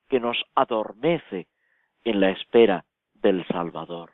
que 0.09 0.20
nos 0.20 0.42
adormece 0.54 1.46
en 2.04 2.20
la 2.20 2.31
espera 2.31 2.85
del 3.14 3.46
Salvador. 3.46 4.12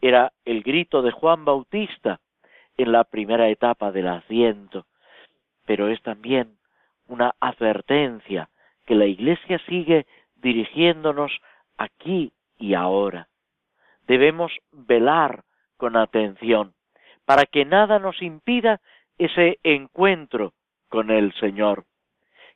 Era 0.00 0.32
el 0.44 0.62
grito 0.62 1.02
de 1.02 1.12
Juan 1.12 1.44
Bautista 1.44 2.20
en 2.76 2.92
la 2.92 3.04
primera 3.04 3.48
etapa 3.48 3.92
del 3.92 4.08
asiento, 4.08 4.86
pero 5.64 5.88
es 5.88 6.02
también 6.02 6.58
una 7.06 7.34
advertencia 7.40 8.50
que 8.86 8.94
la 8.94 9.06
Iglesia 9.06 9.58
sigue 9.66 10.06
dirigiéndonos 10.36 11.32
aquí 11.78 12.32
y 12.58 12.74
ahora. 12.74 13.28
Debemos 14.06 14.52
velar 14.72 15.44
con 15.76 15.96
atención 15.96 16.74
para 17.24 17.46
que 17.46 17.64
nada 17.64 17.98
nos 17.98 18.20
impida 18.20 18.80
ese 19.16 19.58
encuentro 19.62 20.52
con 20.88 21.10
el 21.10 21.32
Señor. 21.34 21.84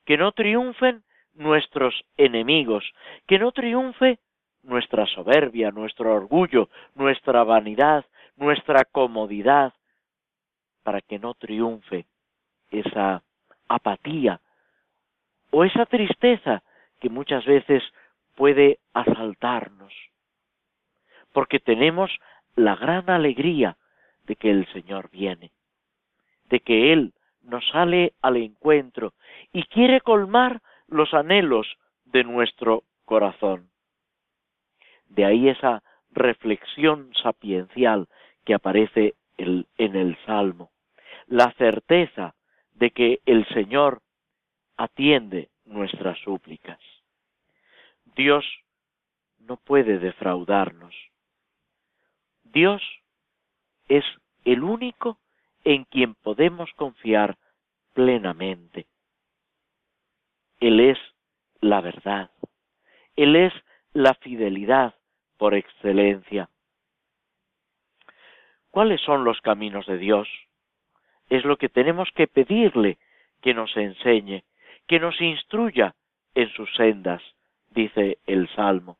Que 0.08 0.16
no 0.16 0.32
triunfen 0.32 1.04
nuestros 1.34 2.02
enemigos, 2.16 2.82
que 3.26 3.38
no 3.38 3.52
triunfe 3.52 4.18
nuestra 4.62 5.04
soberbia, 5.04 5.70
nuestro 5.70 6.14
orgullo, 6.14 6.70
nuestra 6.94 7.44
vanidad, 7.44 8.06
nuestra 8.38 8.86
comodidad, 8.86 9.74
para 10.82 11.02
que 11.02 11.18
no 11.18 11.34
triunfe 11.34 12.06
esa 12.70 13.22
apatía 13.68 14.40
o 15.50 15.62
esa 15.62 15.84
tristeza 15.84 16.62
que 17.00 17.10
muchas 17.10 17.44
veces 17.44 17.82
puede 18.34 18.78
asaltarnos, 18.94 19.92
porque 21.34 21.60
tenemos 21.60 22.10
la 22.56 22.76
gran 22.76 23.10
alegría 23.10 23.76
de 24.24 24.36
que 24.36 24.50
el 24.50 24.66
Señor 24.72 25.10
viene, 25.10 25.50
de 26.48 26.60
que 26.60 26.94
Él 26.94 27.12
nos 27.48 27.66
sale 27.70 28.12
al 28.22 28.36
encuentro 28.36 29.14
y 29.52 29.64
quiere 29.64 30.00
colmar 30.00 30.60
los 30.86 31.12
anhelos 31.14 31.66
de 32.04 32.22
nuestro 32.24 32.84
corazón. 33.04 33.70
De 35.08 35.24
ahí 35.24 35.48
esa 35.48 35.82
reflexión 36.10 37.10
sapiencial 37.22 38.08
que 38.44 38.54
aparece 38.54 39.14
en 39.38 39.96
el 39.96 40.16
Salmo, 40.26 40.70
la 41.26 41.52
certeza 41.52 42.34
de 42.74 42.90
que 42.90 43.20
el 43.24 43.46
Señor 43.48 44.02
atiende 44.76 45.48
nuestras 45.64 46.18
súplicas. 46.20 46.78
Dios 48.16 48.44
no 49.38 49.56
puede 49.56 49.98
defraudarnos. 49.98 50.94
Dios 52.44 52.82
es 53.88 54.04
el 54.44 54.62
único 54.62 55.18
en 55.64 55.84
quien 55.84 56.14
podemos 56.14 56.70
confiar 56.74 57.36
plenamente. 57.94 58.86
Él 60.60 60.80
es 60.80 60.98
la 61.60 61.80
verdad. 61.80 62.30
Él 63.16 63.36
es 63.36 63.52
la 63.92 64.14
fidelidad 64.14 64.94
por 65.36 65.54
excelencia. 65.54 66.48
¿Cuáles 68.70 69.00
son 69.00 69.24
los 69.24 69.40
caminos 69.40 69.86
de 69.86 69.98
Dios? 69.98 70.28
Es 71.28 71.44
lo 71.44 71.56
que 71.56 71.68
tenemos 71.68 72.08
que 72.14 72.26
pedirle 72.26 72.98
que 73.40 73.54
nos 73.54 73.76
enseñe, 73.76 74.44
que 74.86 75.00
nos 75.00 75.20
instruya 75.20 75.94
en 76.34 76.48
sus 76.50 76.72
sendas, 76.76 77.22
dice 77.70 78.18
el 78.26 78.48
Salmo. 78.54 78.98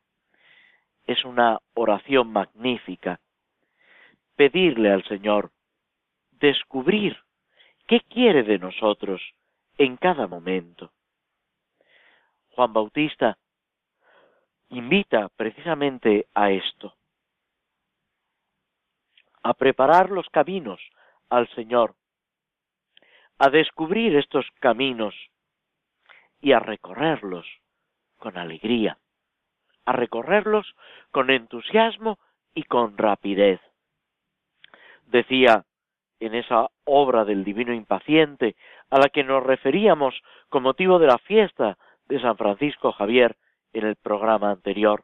Es 1.05 1.23
una 1.25 1.59
oración 1.73 2.31
magnífica. 2.31 3.19
Pedirle 4.35 4.91
al 4.91 5.03
Señor, 5.05 5.51
descubrir 6.39 7.17
qué 7.87 8.01
quiere 8.01 8.43
de 8.43 8.59
nosotros 8.59 9.21
en 9.77 9.97
cada 9.97 10.27
momento. 10.27 10.91
Juan 12.51 12.73
Bautista 12.73 13.37
invita 14.69 15.29
precisamente 15.29 16.27
a 16.33 16.51
esto, 16.51 16.95
a 19.41 19.53
preparar 19.53 20.09
los 20.11 20.27
caminos 20.29 20.79
al 21.29 21.47
Señor, 21.55 21.95
a 23.37 23.49
descubrir 23.49 24.15
estos 24.15 24.45
caminos 24.59 25.15
y 26.41 26.51
a 26.51 26.59
recorrerlos 26.59 27.47
con 28.17 28.37
alegría, 28.37 28.97
a 29.85 29.93
recorrerlos 29.93 30.75
con 31.11 31.29
entusiasmo 31.29 32.19
y 32.53 32.63
con 32.63 32.97
rapidez. 32.97 33.61
Decía 35.05 35.65
en 36.19 36.35
esa 36.35 36.67
obra 36.85 37.25
del 37.25 37.43
divino 37.43 37.73
impaciente 37.73 38.55
a 38.89 38.99
la 38.99 39.09
que 39.09 39.23
nos 39.23 39.43
referíamos 39.43 40.15
con 40.49 40.63
motivo 40.63 40.99
de 40.99 41.07
la 41.07 41.17
fiesta 41.17 41.77
de 42.07 42.19
San 42.19 42.37
Francisco 42.37 42.91
Javier 42.91 43.35
en 43.73 43.85
el 43.85 43.95
programa 43.95 44.51
anterior. 44.51 45.03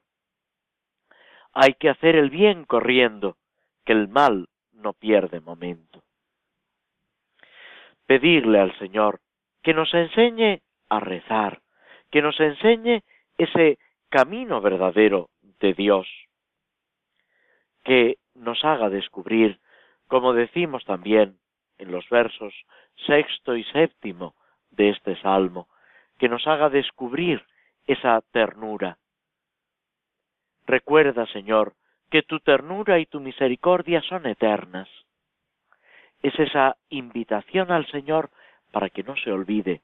Hay 1.53 1.73
que 1.75 1.89
hacer 1.89 2.15
el 2.15 2.29
bien 2.29 2.65
corriendo, 2.65 3.37
que 3.85 3.93
el 3.93 4.07
mal 4.07 4.49
no 4.73 4.93
pierde 4.93 5.39
momento. 5.39 6.03
Pedirle 8.05 8.59
al 8.59 8.77
Señor 8.77 9.19
que 9.63 9.73
nos 9.73 9.93
enseñe 9.93 10.61
a 10.89 10.99
rezar, 10.99 11.61
que 12.11 12.21
nos 12.21 12.39
enseñe 12.39 13.03
ese 13.37 13.79
camino 14.09 14.61
verdadero 14.61 15.29
de 15.59 15.73
Dios, 15.73 16.07
que 17.83 18.17
nos 18.35 18.63
haga 18.63 18.89
descubrir, 18.89 19.59
como 20.07 20.33
decimos 20.33 20.83
también 20.85 21.37
en 21.77 21.91
los 21.91 22.07
versos 22.09 22.53
sexto 23.07 23.55
y 23.55 23.63
séptimo 23.65 24.35
de 24.71 24.89
este 24.89 25.19
salmo, 25.21 25.67
que 26.17 26.29
nos 26.29 26.45
haga 26.47 26.69
descubrir 26.69 27.43
esa 27.87 28.21
ternura. 28.31 28.97
Recuerda, 30.65 31.25
Señor, 31.27 31.73
que 32.09 32.23
tu 32.23 32.39
ternura 32.39 32.99
y 32.99 33.05
tu 33.05 33.19
misericordia 33.19 34.01
son 34.01 34.25
eternas. 34.25 34.87
Es 36.21 36.37
esa 36.39 36.77
invitación 36.89 37.71
al 37.71 37.85
Señor 37.87 38.29
para 38.71 38.89
que 38.89 39.03
no 39.03 39.15
se 39.17 39.31
olvide 39.31 39.81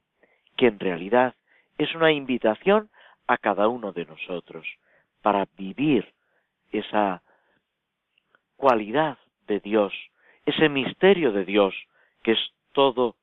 que 0.58 0.68
en 0.68 0.80
realidad 0.80 1.36
es 1.78 1.94
una 1.96 2.12
invitación 2.12 2.90
a 3.28 3.38
cada 3.38 3.68
uno 3.68 3.92
de 3.92 4.06
nosotros 4.06 4.68
para 5.22 5.48
vivir 5.58 6.14
esa 6.72 7.22
cualidad 8.56 9.18
de 9.48 9.60
Dios, 9.60 9.94
ese 10.46 10.70
misterio 10.70 11.32
de 11.32 11.46
Dios 11.46 11.76
que 12.24 12.34
es 12.34 12.40
todo 12.72 13.16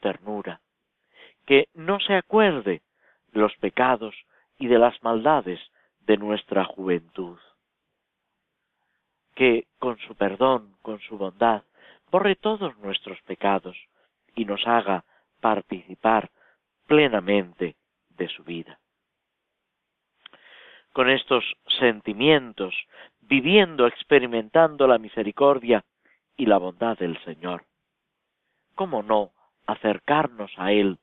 ternura, 0.00 0.60
que 1.46 1.68
no 1.74 2.00
se 2.00 2.14
acuerde 2.14 2.82
de 3.32 3.40
los 3.40 3.54
pecados 3.56 4.14
y 4.58 4.66
de 4.66 4.78
las 4.78 5.02
maldades 5.02 5.60
de 6.00 6.16
nuestra 6.16 6.64
juventud, 6.64 7.38
que 9.34 9.66
con 9.78 9.98
su 9.98 10.14
perdón, 10.14 10.76
con 10.82 11.00
su 11.00 11.16
bondad, 11.18 11.62
borre 12.10 12.36
todos 12.36 12.76
nuestros 12.78 13.20
pecados 13.22 13.76
y 14.34 14.44
nos 14.44 14.66
haga 14.66 15.04
participar 15.40 16.30
plenamente 16.86 17.76
de 18.10 18.28
su 18.28 18.44
vida. 18.44 18.78
Con 20.92 21.10
estos 21.10 21.44
sentimientos, 21.80 22.74
viviendo, 23.20 23.86
experimentando 23.86 24.86
la 24.86 24.98
misericordia 24.98 25.84
y 26.36 26.46
la 26.46 26.58
bondad 26.58 26.98
del 26.98 27.22
Señor, 27.24 27.64
¿cómo 28.74 29.02
no 29.02 29.32
acercarnos 29.66 30.52
a 30.56 30.72
Él? 30.72 30.98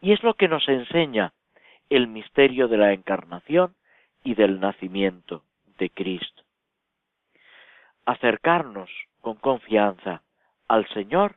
Y 0.00 0.12
es 0.12 0.22
lo 0.22 0.34
que 0.34 0.48
nos 0.48 0.68
enseña 0.68 1.32
el 1.90 2.06
misterio 2.06 2.68
de 2.68 2.76
la 2.76 2.92
encarnación 2.92 3.74
y 4.24 4.34
del 4.34 4.60
nacimiento 4.60 5.44
de 5.78 5.90
Cristo. 5.90 6.42
Acercarnos 8.04 8.90
con 9.20 9.36
confianza 9.36 10.22
al 10.66 10.88
Señor 10.88 11.36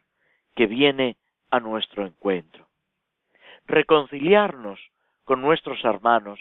que 0.56 0.68
viene 0.68 1.18
a 1.50 1.60
nuestro 1.60 2.06
encuentro. 2.06 2.68
Reconciliarnos 3.66 4.80
con 5.24 5.42
nuestros 5.42 5.84
hermanos 5.84 6.40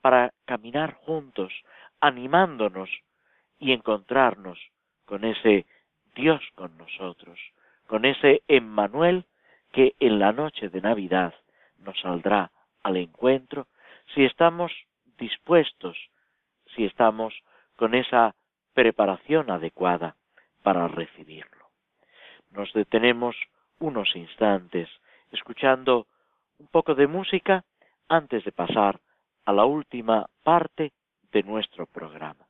para 0.00 0.32
caminar 0.44 0.94
juntos, 0.94 1.52
animándonos 2.00 2.90
y 3.58 3.72
encontrarnos 3.72 4.58
con 5.08 5.24
ese 5.24 5.64
Dios 6.14 6.42
con 6.54 6.76
nosotros, 6.76 7.40
con 7.86 8.04
ese 8.04 8.42
Emmanuel 8.46 9.24
que 9.72 9.94
en 10.00 10.18
la 10.18 10.32
noche 10.32 10.68
de 10.68 10.82
Navidad 10.82 11.34
nos 11.78 11.98
saldrá 12.00 12.50
al 12.82 12.98
encuentro 12.98 13.66
si 14.14 14.24
estamos 14.24 14.70
dispuestos, 15.18 15.96
si 16.74 16.84
estamos 16.84 17.34
con 17.76 17.94
esa 17.94 18.34
preparación 18.74 19.50
adecuada 19.50 20.14
para 20.62 20.88
recibirlo. 20.88 21.70
Nos 22.50 22.70
detenemos 22.74 23.34
unos 23.78 24.14
instantes 24.14 24.90
escuchando 25.32 26.06
un 26.58 26.66
poco 26.66 26.94
de 26.94 27.06
música 27.06 27.64
antes 28.08 28.44
de 28.44 28.52
pasar 28.52 29.00
a 29.46 29.52
la 29.54 29.64
última 29.64 30.26
parte 30.42 30.92
de 31.32 31.42
nuestro 31.42 31.86
programa. 31.86 32.47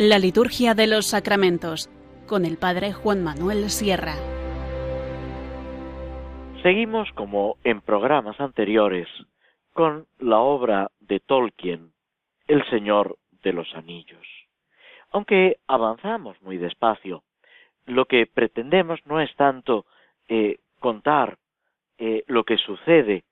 La 0.00 0.20
liturgia 0.20 0.74
de 0.74 0.86
los 0.86 1.06
sacramentos 1.06 1.90
con 2.28 2.44
el 2.44 2.56
Padre 2.56 2.92
Juan 2.92 3.24
Manuel 3.24 3.68
Sierra. 3.68 4.14
Seguimos 6.62 7.10
como 7.16 7.56
en 7.64 7.80
programas 7.80 8.38
anteriores 8.38 9.08
con 9.72 10.06
la 10.20 10.38
obra 10.38 10.92
de 11.00 11.18
Tolkien, 11.18 11.90
El 12.46 12.64
Señor 12.70 13.16
de 13.42 13.52
los 13.52 13.74
Anillos. 13.74 14.24
Aunque 15.10 15.56
avanzamos 15.66 16.40
muy 16.42 16.58
despacio, 16.58 17.24
lo 17.84 18.04
que 18.04 18.26
pretendemos 18.26 19.00
no 19.04 19.20
es 19.20 19.34
tanto 19.34 19.84
eh, 20.28 20.58
contar 20.78 21.38
eh, 21.98 22.22
lo 22.28 22.44
que 22.44 22.56
sucede, 22.58 23.24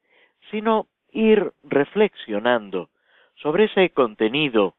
sino 0.51 0.89
ir 1.13 1.53
reflexionando 1.63 2.89
sobre 3.37 3.67
ese 3.67 3.91
contenido 3.91 4.75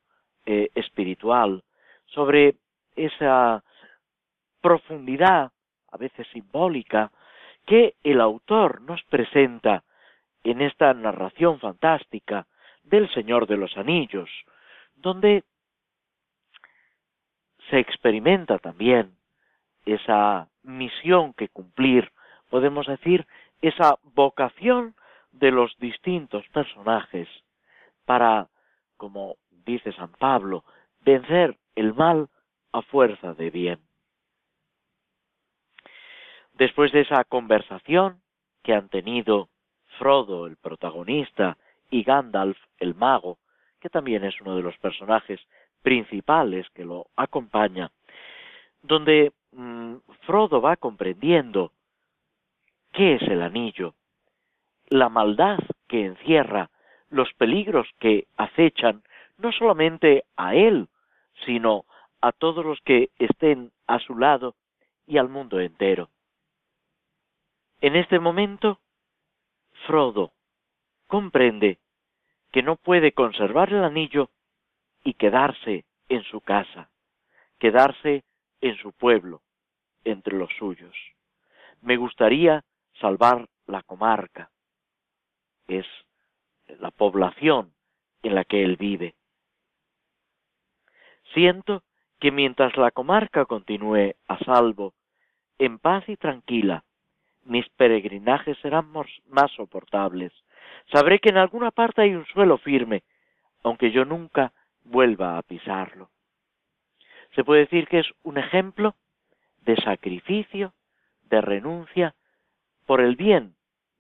eh, 0.46 0.70
espiritual, 0.76 1.64
sobre 2.08 2.56
esa 2.96 3.64
profundidad, 4.62 5.52
a 5.92 5.98
veces 5.98 6.28
simbólica, 6.34 7.12
que 7.66 7.96
el 8.04 8.22
autor 8.22 8.82
nos 8.82 9.02
presenta 9.04 9.84
en 10.44 10.62
esta 10.62 10.94
narración 10.94 11.60
fantástica 11.60 12.48
del 12.84 13.10
Señor 13.14 13.48
de 13.48 13.58
los 13.58 13.76
Anillos, 13.78 14.30
donde 14.96 15.44
se 17.70 17.80
experimenta 17.80 18.58
también 18.60 19.18
esa 19.86 20.48
misión 20.64 21.34
que 21.34 21.50
cumplir, 21.50 22.12
podemos 22.50 22.88
decir, 22.88 23.26
esa 23.62 23.96
vocación 24.04 24.96
de 25.32 25.52
los 25.52 25.78
distintos 25.78 26.48
personajes 26.50 27.28
para, 28.06 28.48
como 28.96 29.36
dice 29.52 29.92
San 29.94 30.12
Pablo, 30.14 30.64
vencer 31.02 31.58
el 31.78 31.94
mal 31.94 32.28
a 32.74 32.82
fuerza 32.82 33.36
de 33.36 33.52
bien. 33.52 33.80
Después 36.54 36.92
de 36.92 37.02
esa 37.02 37.24
conversación 37.24 38.22
que 38.64 38.74
han 38.74 38.90
tenido 38.90 39.50
Frodo, 40.00 40.48
el 40.48 40.58
protagonista, 40.58 41.56
y 41.92 42.04
Gandalf, 42.04 42.58
el 42.80 42.96
mago, 42.96 43.38
que 43.80 43.90
también 43.90 44.24
es 44.24 44.42
uno 44.42 44.56
de 44.56 44.64
los 44.64 44.78
personajes 44.80 45.40
principales 45.84 46.68
que 46.72 46.84
lo 46.84 47.08
acompaña, 47.16 47.92
donde 48.82 49.32
mm, 49.52 49.98
Frodo 50.26 50.60
va 50.60 50.78
comprendiendo 50.78 51.72
qué 52.92 53.16
es 53.16 53.22
el 53.22 53.44
anillo, 53.44 53.94
la 54.90 55.10
maldad 55.10 55.60
que 55.88 56.06
encierra, 56.06 56.72
los 57.10 57.32
peligros 57.34 57.88
que 58.00 58.26
acechan 58.36 59.04
no 59.38 59.52
solamente 59.52 60.24
a 60.36 60.56
él, 60.56 60.90
sino 61.46 61.86
a 62.22 62.32
todos 62.32 62.66
los 62.66 62.80
que 62.82 63.10
estén 63.18 63.72
a 63.86 64.00
su 64.00 64.18
lado 64.18 64.56
y 65.06 65.18
al 65.18 65.30
mundo 65.30 65.60
entero. 65.60 66.10
En 67.80 67.96
este 67.96 68.20
momento, 68.20 68.80
Frodo 69.86 70.32
comprende 71.08 71.80
que 72.52 72.64
no 72.64 72.76
puede 72.76 73.12
conservar 73.12 73.72
el 73.72 73.84
anillo 73.84 74.30
y 75.04 75.14
quedarse 75.14 75.86
en 76.10 76.24
su 76.24 76.42
casa, 76.42 76.90
quedarse 77.60 78.24
en 78.62 78.76
su 78.78 78.92
pueblo, 78.94 79.42
entre 80.04 80.38
los 80.38 80.50
suyos. 80.58 80.96
Me 81.82 81.98
gustaría 81.98 82.64
salvar 83.00 83.48
la 83.68 83.84
comarca, 83.84 84.50
es 85.68 85.86
la 86.80 86.92
población 86.92 87.74
en 88.24 88.36
la 88.36 88.44
que 88.44 88.64
él 88.64 88.78
vive. 88.78 89.16
Siento 91.34 91.84
que 92.20 92.32
mientras 92.32 92.76
la 92.78 92.92
comarca 92.92 93.46
continúe 93.46 94.14
a 94.28 94.38
salvo, 94.40 94.94
en 95.60 95.80
paz 95.80 96.08
y 96.08 96.18
tranquila, 96.18 96.84
mis 97.44 97.68
peregrinajes 97.70 98.58
serán 98.60 98.92
más 98.92 99.52
soportables. 99.52 100.32
Sabré 100.92 101.20
que 101.20 101.30
en 101.30 101.38
alguna 101.38 101.72
parte 101.72 102.02
hay 102.02 102.14
un 102.14 102.26
suelo 102.26 102.58
firme, 102.58 103.04
aunque 103.64 103.92
yo 103.92 104.06
nunca 104.06 104.52
vuelva 104.84 105.38
a 105.38 105.42
pisarlo. 105.42 106.10
Se 107.36 107.44
puede 107.44 107.62
decir 107.62 107.88
que 107.88 108.00
es 108.00 108.08
un 108.24 108.38
ejemplo 108.38 108.96
de 109.62 109.76
sacrificio, 109.78 110.74
de 111.24 111.42
renuncia 111.42 112.16
por 112.86 113.02
el 113.02 113.16
bien 113.16 113.56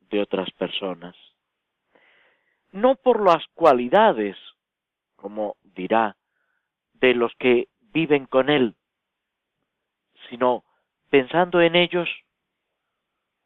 de 0.09 0.21
otras 0.21 0.49
personas. 0.51 1.15
No 2.71 2.95
por 2.95 3.23
las 3.23 3.45
cualidades, 3.53 4.37
como 5.15 5.55
dirá, 5.63 6.15
de 6.99 7.13
los 7.13 7.33
que 7.35 7.67
viven 7.93 8.25
con 8.25 8.49
él, 8.49 8.75
sino 10.29 10.63
pensando 11.09 11.61
en 11.61 11.75
ellos 11.75 12.09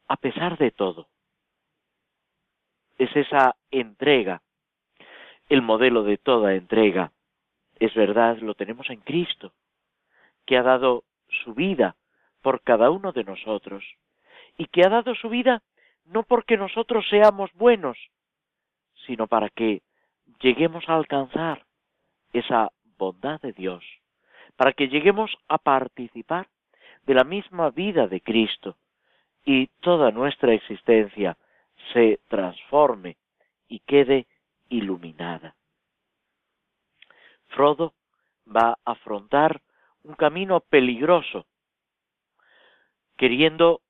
a 0.08 0.18
pesar 0.18 0.58
de 0.58 0.72
todo. 0.72 1.08
Es 2.98 3.16
esa 3.16 3.56
entrega, 3.72 4.42
el 5.50 5.62
modelo 5.62 6.04
de 6.04 6.18
toda 6.18 6.56
entrega. 6.56 7.12
Es 7.80 7.94
verdad, 7.96 8.38
lo 8.40 8.54
tenemos 8.56 8.90
en 8.90 9.02
Cristo, 9.02 9.54
que 10.46 10.58
ha 10.58 10.64
dado 10.64 11.04
su 11.44 11.54
vida 11.54 11.96
por 12.42 12.62
cada 12.62 12.90
uno 12.90 13.12
de 13.12 13.24
nosotros, 13.24 13.84
y 14.58 14.66
que 14.68 14.86
ha 14.86 14.90
dado 14.90 15.16
su 15.16 15.30
vida 15.30 15.64
no 16.06 16.24
porque 16.24 16.58
nosotros 16.58 17.06
seamos 17.10 17.52
buenos, 17.54 17.98
sino 19.06 19.28
para 19.28 19.50
que 19.50 19.82
lleguemos 20.42 20.88
a 20.90 20.96
alcanzar 20.96 21.66
esa 22.34 22.72
bondad 23.02 23.42
de 23.42 23.52
Dios, 23.52 23.84
para 24.56 24.74
que 24.74 24.88
lleguemos 24.88 25.36
a 25.48 25.58
participar 25.58 26.48
de 27.08 27.16
la 27.16 27.24
misma 27.24 27.72
vida 27.72 28.06
de 28.08 28.22
Cristo, 28.22 28.78
y 29.44 29.68
toda 29.80 30.12
nuestra 30.12 30.54
existencia 30.54 31.36
se 31.94 32.20
transforme 32.28 33.18
y 33.68 33.80
quede 33.80 34.28
iluminada. 34.70 35.56
Frodo 37.48 37.96
va 38.46 38.78
a 38.86 38.92
afrontar 38.92 39.62
un 40.04 40.14
camino 40.14 40.60
peligroso, 40.60 41.48
queriendo 43.18 43.82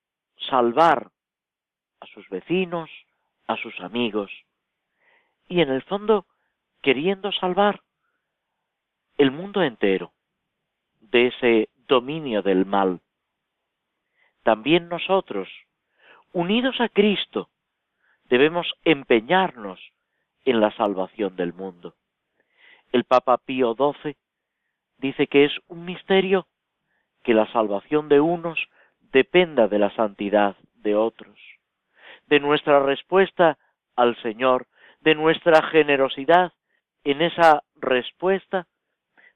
salvar 0.50 1.12
a 2.00 2.06
sus 2.08 2.30
vecinos, 2.30 2.90
a 3.48 3.58
sus 3.58 3.78
amigos, 3.82 4.32
y 5.50 5.60
en 5.60 5.70
el 5.70 5.82
fondo 5.82 6.26
queriendo 6.82 7.34
salvar 7.34 7.82
el 9.22 9.30
mundo 9.30 9.62
entero 9.62 10.14
de 11.00 11.28
ese 11.28 11.70
dominio 11.88 12.42
del 12.42 12.66
mal 12.66 13.02
también 14.42 14.90
nosotros, 14.90 15.48
unidos 16.34 16.82
a 16.82 16.90
Cristo, 16.90 17.52
debemos 18.26 18.74
empeñarnos 18.84 19.80
en 20.44 20.60
la 20.60 20.76
salvación 20.76 21.36
del 21.36 21.54
mundo. 21.54 21.94
El 22.92 23.04
Papa 23.04 23.38
Pío 23.38 23.76
XII 23.76 24.18
dice 24.98 25.28
que 25.28 25.46
es 25.46 25.54
un 25.68 25.86
misterio 25.86 26.48
que 27.22 27.36
la 27.36 27.46
salvación 27.52 28.10
de 28.10 28.22
unos 28.22 28.58
dependa 29.12 29.68
de 29.68 29.78
la 29.78 29.94
santidad 29.94 30.56
de 30.78 30.96
otros, 30.96 31.40
de 32.26 32.40
nuestra 32.40 32.80
respuesta 32.80 33.60
al 33.96 34.20
Señor, 34.24 34.66
de 35.02 35.14
nuestra 35.14 35.62
generosidad 35.68 36.54
en 37.04 37.22
esa 37.22 37.62
respuesta, 37.76 38.66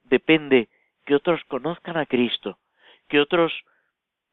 depende 0.05 0.69
que 1.05 1.15
otros 1.15 1.43
conozcan 1.45 1.97
a 1.97 2.05
Cristo, 2.05 2.57
que 3.07 3.19
otros 3.19 3.53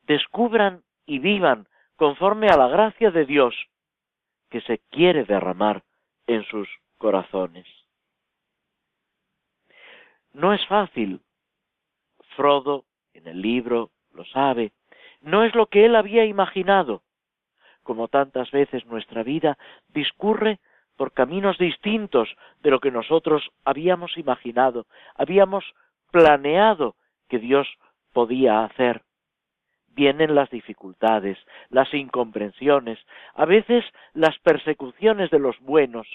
descubran 0.03 0.83
y 1.07 1.19
vivan 1.19 1.69
conforme 1.97 2.49
a 2.49 2.57
la 2.57 2.69
gracia 2.69 3.11
de 3.11 3.27
Dios 3.27 3.55
que 4.51 4.61
se 4.63 4.79
quiere 4.91 5.25
derramar 5.25 5.83
en 6.27 6.45
sus 6.45 6.69
corazones. 6.99 7.67
No 10.33 10.53
es 10.53 10.65
fácil. 10.67 11.21
Frodo, 12.37 12.85
en 13.13 13.29
el 13.29 13.41
libro, 13.41 13.91
lo 14.13 14.25
sabe. 14.27 14.73
No 15.21 15.45
es 15.45 15.55
lo 15.55 15.67
que 15.67 15.85
él 15.85 15.97
había 15.97 16.25
imaginado. 16.25 17.03
Como 17.83 18.09
tantas 18.09 18.51
veces 18.51 18.87
nuestra 18.87 19.23
vida 19.23 19.59
discurre 19.89 20.61
por 20.97 21.13
caminos 21.13 21.59
distintos 21.59 22.29
de 22.63 22.71
lo 22.71 22.81
que 22.81 22.91
nosotros 22.91 23.43
habíamos 23.65 24.17
imaginado, 24.19 24.87
habíamos 25.15 25.65
planeado 26.11 26.95
que 27.29 27.39
Dios 27.39 27.67
podía 28.13 28.65
hacer 28.65 29.03
vienen 29.95 30.35
las 30.35 30.51
dificultades, 30.51 31.39
las 31.69 31.93
incomprensiones, 31.95 32.99
a 33.35 33.45
veces 33.45 33.85
las 34.15 34.39
persecuciones 34.39 35.31
de 35.31 35.39
los 35.39 35.59
buenos, 35.61 36.07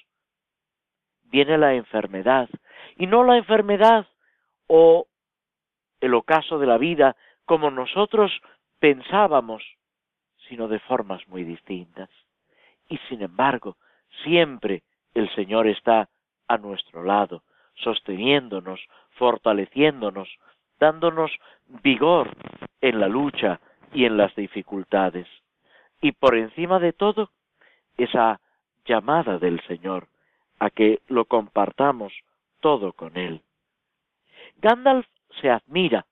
viene 1.23 1.57
la 1.57 1.73
enfermedad, 1.73 2.49
y 2.95 3.07
no 3.07 3.23
la 3.23 3.37
enfermedad 3.37 4.07
o 4.67 5.07
el 5.99 6.13
ocaso 6.13 6.59
de 6.59 6.67
la 6.67 6.77
vida 6.77 7.15
como 7.45 7.71
nosotros 7.71 8.31
pensábamos, 8.79 9.63
sino 10.47 10.67
de 10.67 10.79
formas 10.79 11.27
muy 11.27 11.43
distintas. 11.43 12.09
Y 12.89 12.97
sin 13.09 13.21
embargo, 13.21 13.77
siempre 14.23 14.83
el 15.13 15.33
Señor 15.35 15.67
está 15.67 16.09
a 16.47 16.57
nuestro 16.57 17.03
lado, 17.03 17.43
sosteniéndonos, 17.75 18.79
fortaleciéndonos, 19.11 20.29
dándonos 20.79 21.31
vigor 21.83 22.35
en 22.81 22.99
la 22.99 23.07
lucha 23.07 23.59
y 23.93 24.05
en 24.05 24.17
las 24.17 24.35
dificultades. 24.35 25.27
Y 26.01 26.11
por 26.11 26.35
encima 26.35 26.79
de 26.79 26.93
todo, 26.93 27.31
esa 27.97 28.39
llamada 28.85 29.39
del 29.39 29.61
Señor 29.67 30.07
a 30.59 30.69
que 30.69 31.01
lo 31.07 31.25
compartamos 31.25 32.13
todo 32.59 32.93
con 32.93 33.17
Él. 33.17 33.41
Gandalf 34.57 35.07
se 35.41 35.49
admira, 35.49 36.05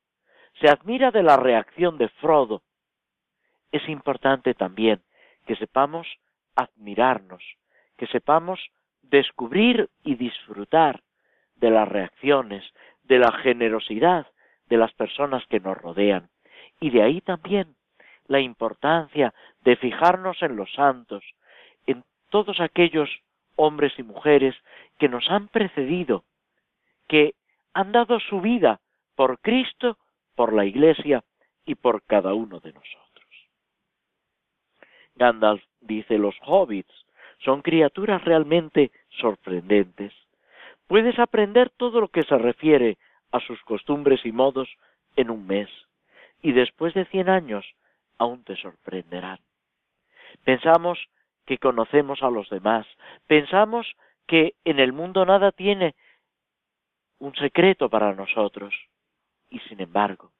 se 0.59 0.69
admira 0.69 1.11
de 1.11 1.23
la 1.23 1.37
reacción 1.37 1.97
de 1.97 2.09
Frodo. 2.09 2.61
Es 3.71 3.87
importante 3.89 4.53
también 4.53 5.01
que 5.45 5.55
sepamos 5.55 6.07
admirarnos, 6.55 7.43
que 7.97 8.07
sepamos 8.07 8.59
descubrir 9.01 9.89
y 10.03 10.15
disfrutar 10.15 11.01
de 11.55 11.69
las 11.69 11.87
reacciones, 11.87 12.63
de 13.03 13.19
la 13.19 13.31
generosidad 13.31 14.27
de 14.67 14.77
las 14.77 14.93
personas 14.93 15.45
que 15.47 15.59
nos 15.59 15.77
rodean. 15.77 16.29
Y 16.79 16.89
de 16.89 17.03
ahí 17.03 17.21
también 17.21 17.75
la 18.27 18.39
importancia 18.39 19.33
de 19.61 19.75
fijarnos 19.75 20.41
en 20.41 20.55
los 20.55 20.71
santos, 20.73 21.23
en 21.85 22.03
todos 22.29 22.59
aquellos 22.59 23.09
hombres 23.55 23.93
y 23.97 24.03
mujeres 24.03 24.55
que 24.97 25.07
nos 25.07 25.29
han 25.29 25.47
precedido, 25.47 26.23
que 27.07 27.35
han 27.73 27.91
dado 27.91 28.19
su 28.19 28.41
vida 28.41 28.79
por 29.15 29.39
Cristo, 29.39 29.97
por 30.35 30.53
la 30.53 30.65
Iglesia 30.65 31.23
y 31.65 31.75
por 31.75 32.03
cada 32.03 32.33
uno 32.33 32.59
de 32.59 32.73
nosotros. 32.73 33.05
Gandalf 35.15 35.63
dice 35.79 36.17
los 36.17 36.35
hobbits 36.41 37.05
son 37.39 37.61
criaturas 37.61 38.23
realmente 38.23 38.91
sorprendentes. 39.09 40.13
Puedes 40.87 41.17
aprender 41.19 41.71
todo 41.71 42.01
lo 42.01 42.07
que 42.09 42.23
se 42.23 42.37
refiere 42.37 42.97
a 43.31 43.39
sus 43.39 43.61
costumbres 43.63 44.25
y 44.25 44.31
modos 44.31 44.69
en 45.15 45.29
un 45.29 45.45
mes, 45.45 45.69
y 46.41 46.51
después 46.51 46.93
de 46.93 47.05
cien 47.05 47.29
años 47.29 47.65
aún 48.17 48.43
te 48.43 48.55
sorprenderán. 48.55 49.39
Pensamos 50.43 50.99
que 51.45 51.57
conocemos 51.57 52.21
a 52.23 52.29
los 52.29 52.49
demás, 52.49 52.85
pensamos 53.27 53.87
que 54.27 54.53
en 54.63 54.79
el 54.79 54.93
mundo 54.93 55.25
nada 55.25 55.51
tiene 55.51 55.95
un 57.19 57.35
secreto 57.35 57.89
para 57.89 58.13
nosotros, 58.13 58.73
y 59.49 59.59
sin 59.59 59.81
embargo, 59.81 60.31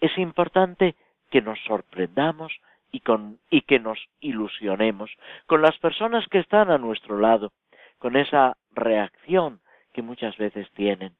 es 0.00 0.16
importante 0.18 0.94
que 1.30 1.40
nos 1.42 1.58
sorprendamos 1.64 2.52
y, 2.94 3.00
con, 3.00 3.40
y 3.50 3.62
que 3.62 3.80
nos 3.80 3.98
ilusionemos 4.20 5.10
con 5.46 5.62
las 5.62 5.76
personas 5.78 6.24
que 6.28 6.38
están 6.38 6.70
a 6.70 6.78
nuestro 6.78 7.18
lado, 7.18 7.52
con 7.98 8.14
esa 8.14 8.56
reacción 8.70 9.58
que 9.92 10.00
muchas 10.00 10.36
veces 10.36 10.70
tienen. 10.74 11.12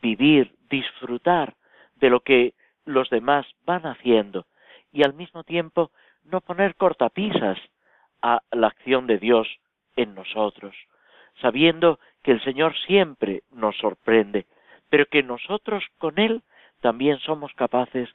Vivir, 0.00 0.54
disfrutar 0.70 1.54
de 1.96 2.08
lo 2.08 2.20
que 2.20 2.54
los 2.84 3.10
demás 3.10 3.44
van 3.66 3.84
haciendo 3.84 4.46
y 4.92 5.02
al 5.02 5.14
mismo 5.14 5.42
tiempo 5.42 5.90
no 6.22 6.40
poner 6.40 6.76
cortapisas 6.76 7.58
a 8.22 8.40
la 8.52 8.68
acción 8.68 9.08
de 9.08 9.18
Dios 9.18 9.48
en 9.96 10.14
nosotros, 10.14 10.76
sabiendo 11.40 11.98
que 12.22 12.30
el 12.30 12.44
Señor 12.44 12.76
siempre 12.86 13.42
nos 13.50 13.76
sorprende, 13.78 14.46
pero 14.88 15.06
que 15.06 15.24
nosotros 15.24 15.82
con 15.98 16.20
Él 16.20 16.42
también 16.80 17.18
somos 17.18 17.52
capaces 17.54 18.08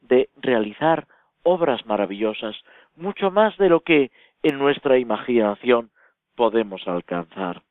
de 0.00 0.28
realizar 0.40 1.06
obras 1.42 1.84
maravillosas, 1.86 2.56
mucho 2.96 3.30
más 3.30 3.56
de 3.58 3.68
lo 3.68 3.80
que 3.80 4.10
en 4.42 4.58
nuestra 4.58 4.98
imaginación 4.98 5.90
podemos 6.34 6.86
alcanzar. 6.86 7.62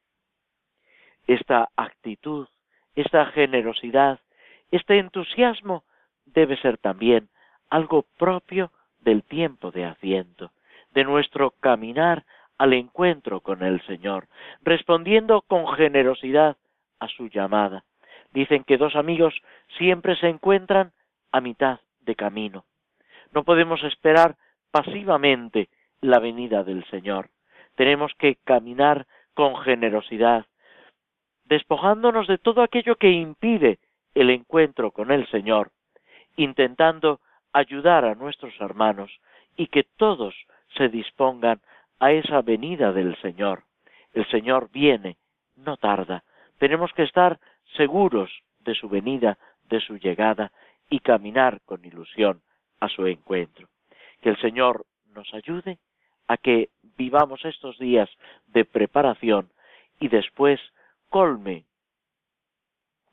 Esta 1.27 1.69
actitud, 1.75 2.47
esta 2.95 3.25
generosidad, 3.27 4.19
este 4.71 4.99
entusiasmo 4.99 5.83
debe 6.25 6.57
ser 6.57 6.77
también 6.77 7.29
algo 7.69 8.05
propio 8.17 8.71
del 8.99 9.23
tiempo 9.23 9.71
de 9.71 9.85
asiento, 9.85 10.51
de 10.93 11.03
nuestro 11.03 11.51
caminar 11.51 12.25
al 12.57 12.73
encuentro 12.73 13.41
con 13.41 13.63
el 13.63 13.81
Señor, 13.87 14.27
respondiendo 14.61 15.41
con 15.41 15.67
generosidad 15.73 16.57
a 16.99 17.07
su 17.07 17.27
llamada. 17.27 17.83
Dicen 18.31 18.63
que 18.63 18.77
dos 18.77 18.95
amigos 18.95 19.33
siempre 19.77 20.15
se 20.17 20.27
encuentran 20.27 20.91
a 21.31 21.41
mitad 21.41 21.79
de 22.01 22.15
camino. 22.15 22.65
No 23.31 23.43
podemos 23.43 23.81
esperar 23.83 24.35
pasivamente 24.71 25.69
la 26.01 26.19
venida 26.19 26.63
del 26.63 26.83
Señor. 26.85 27.29
Tenemos 27.75 28.13
que 28.17 28.35
caminar 28.43 29.07
con 29.33 29.55
generosidad, 29.57 30.45
despojándonos 31.45 32.27
de 32.27 32.37
todo 32.37 32.61
aquello 32.61 32.97
que 32.97 33.11
impide 33.11 33.79
el 34.13 34.29
encuentro 34.29 34.91
con 34.91 35.11
el 35.11 35.27
Señor, 35.29 35.71
intentando 36.35 37.21
ayudar 37.53 38.03
a 38.03 38.15
nuestros 38.15 38.53
hermanos 38.59 39.11
y 39.55 39.67
que 39.67 39.83
todos 39.83 40.35
se 40.75 40.89
dispongan 40.89 41.61
a 41.99 42.11
esa 42.11 42.41
venida 42.41 42.91
del 42.91 43.15
Señor. 43.21 43.63
El 44.13 44.27
Señor 44.29 44.69
viene, 44.71 45.17
no 45.55 45.77
tarda. 45.77 46.23
Tenemos 46.57 46.91
que 46.93 47.03
estar 47.03 47.39
seguros 47.77 48.29
de 48.59 48.75
su 48.75 48.89
venida, 48.89 49.37
de 49.69 49.79
su 49.79 49.97
llegada 49.97 50.51
y 50.89 50.99
caminar 50.99 51.61
con 51.65 51.85
ilusión 51.85 52.41
a 52.81 52.89
su 52.89 53.07
encuentro. 53.07 53.69
Que 54.21 54.29
el 54.29 54.41
Señor 54.41 54.85
nos 55.13 55.33
ayude 55.33 55.77
a 56.27 56.35
que 56.35 56.69
vivamos 56.97 57.45
estos 57.45 57.77
días 57.79 58.09
de 58.47 58.65
preparación 58.65 59.49
y 59.99 60.09
después 60.09 60.59
colme 61.09 61.65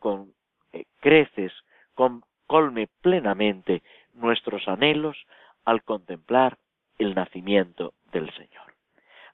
con 0.01 0.33
eh, 0.73 0.85
creces, 1.01 1.53
con, 1.95 2.23
colme 2.47 2.89
plenamente 3.03 3.83
nuestros 4.15 4.67
anhelos 4.67 5.17
al 5.65 5.83
contemplar 5.83 6.59
el 6.99 7.15
nacimiento 7.15 7.93
del 8.11 8.33
Señor. 8.35 8.75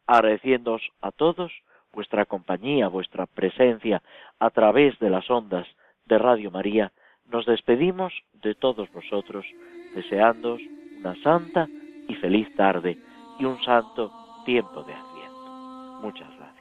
Agradeciéndoos 0.06 0.82
a 1.00 1.12
todos 1.12 1.52
vuestra 1.92 2.26
compañía, 2.26 2.88
vuestra 2.88 3.26
presencia 3.26 4.02
a 4.38 4.50
través 4.50 4.98
de 4.98 5.10
las 5.10 5.30
ondas 5.30 5.66
de 6.06 6.18
Radio 6.18 6.50
María, 6.50 6.92
nos 7.26 7.46
despedimos 7.46 8.12
de 8.32 8.54
todos 8.54 8.90
vosotros, 8.92 9.46
deseándoos 9.94 10.60
una 10.98 11.14
santa 11.22 11.68
y 12.08 12.14
feliz 12.16 12.48
tarde 12.56 12.98
y 13.38 13.44
un 13.44 13.62
santo 13.62 14.12
tiempo 14.44 14.82
de 14.82 14.94
Adviento. 14.94 16.00
Muchas 16.02 16.28
gracias. 16.36 16.54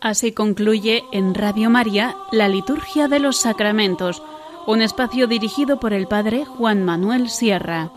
Así 0.00 0.32
concluye 0.32 1.02
en 1.10 1.34
Radio 1.34 1.68
María 1.68 2.14
la 2.30 2.48
Liturgia 2.48 3.08
de 3.08 3.18
los 3.18 3.38
Sacramentos, 3.38 4.22
un 4.66 4.80
espacio 4.80 5.26
dirigido 5.26 5.80
por 5.80 5.92
el 5.92 6.06
Padre 6.06 6.44
Juan 6.44 6.84
Manuel 6.84 7.28
Sierra. 7.28 7.90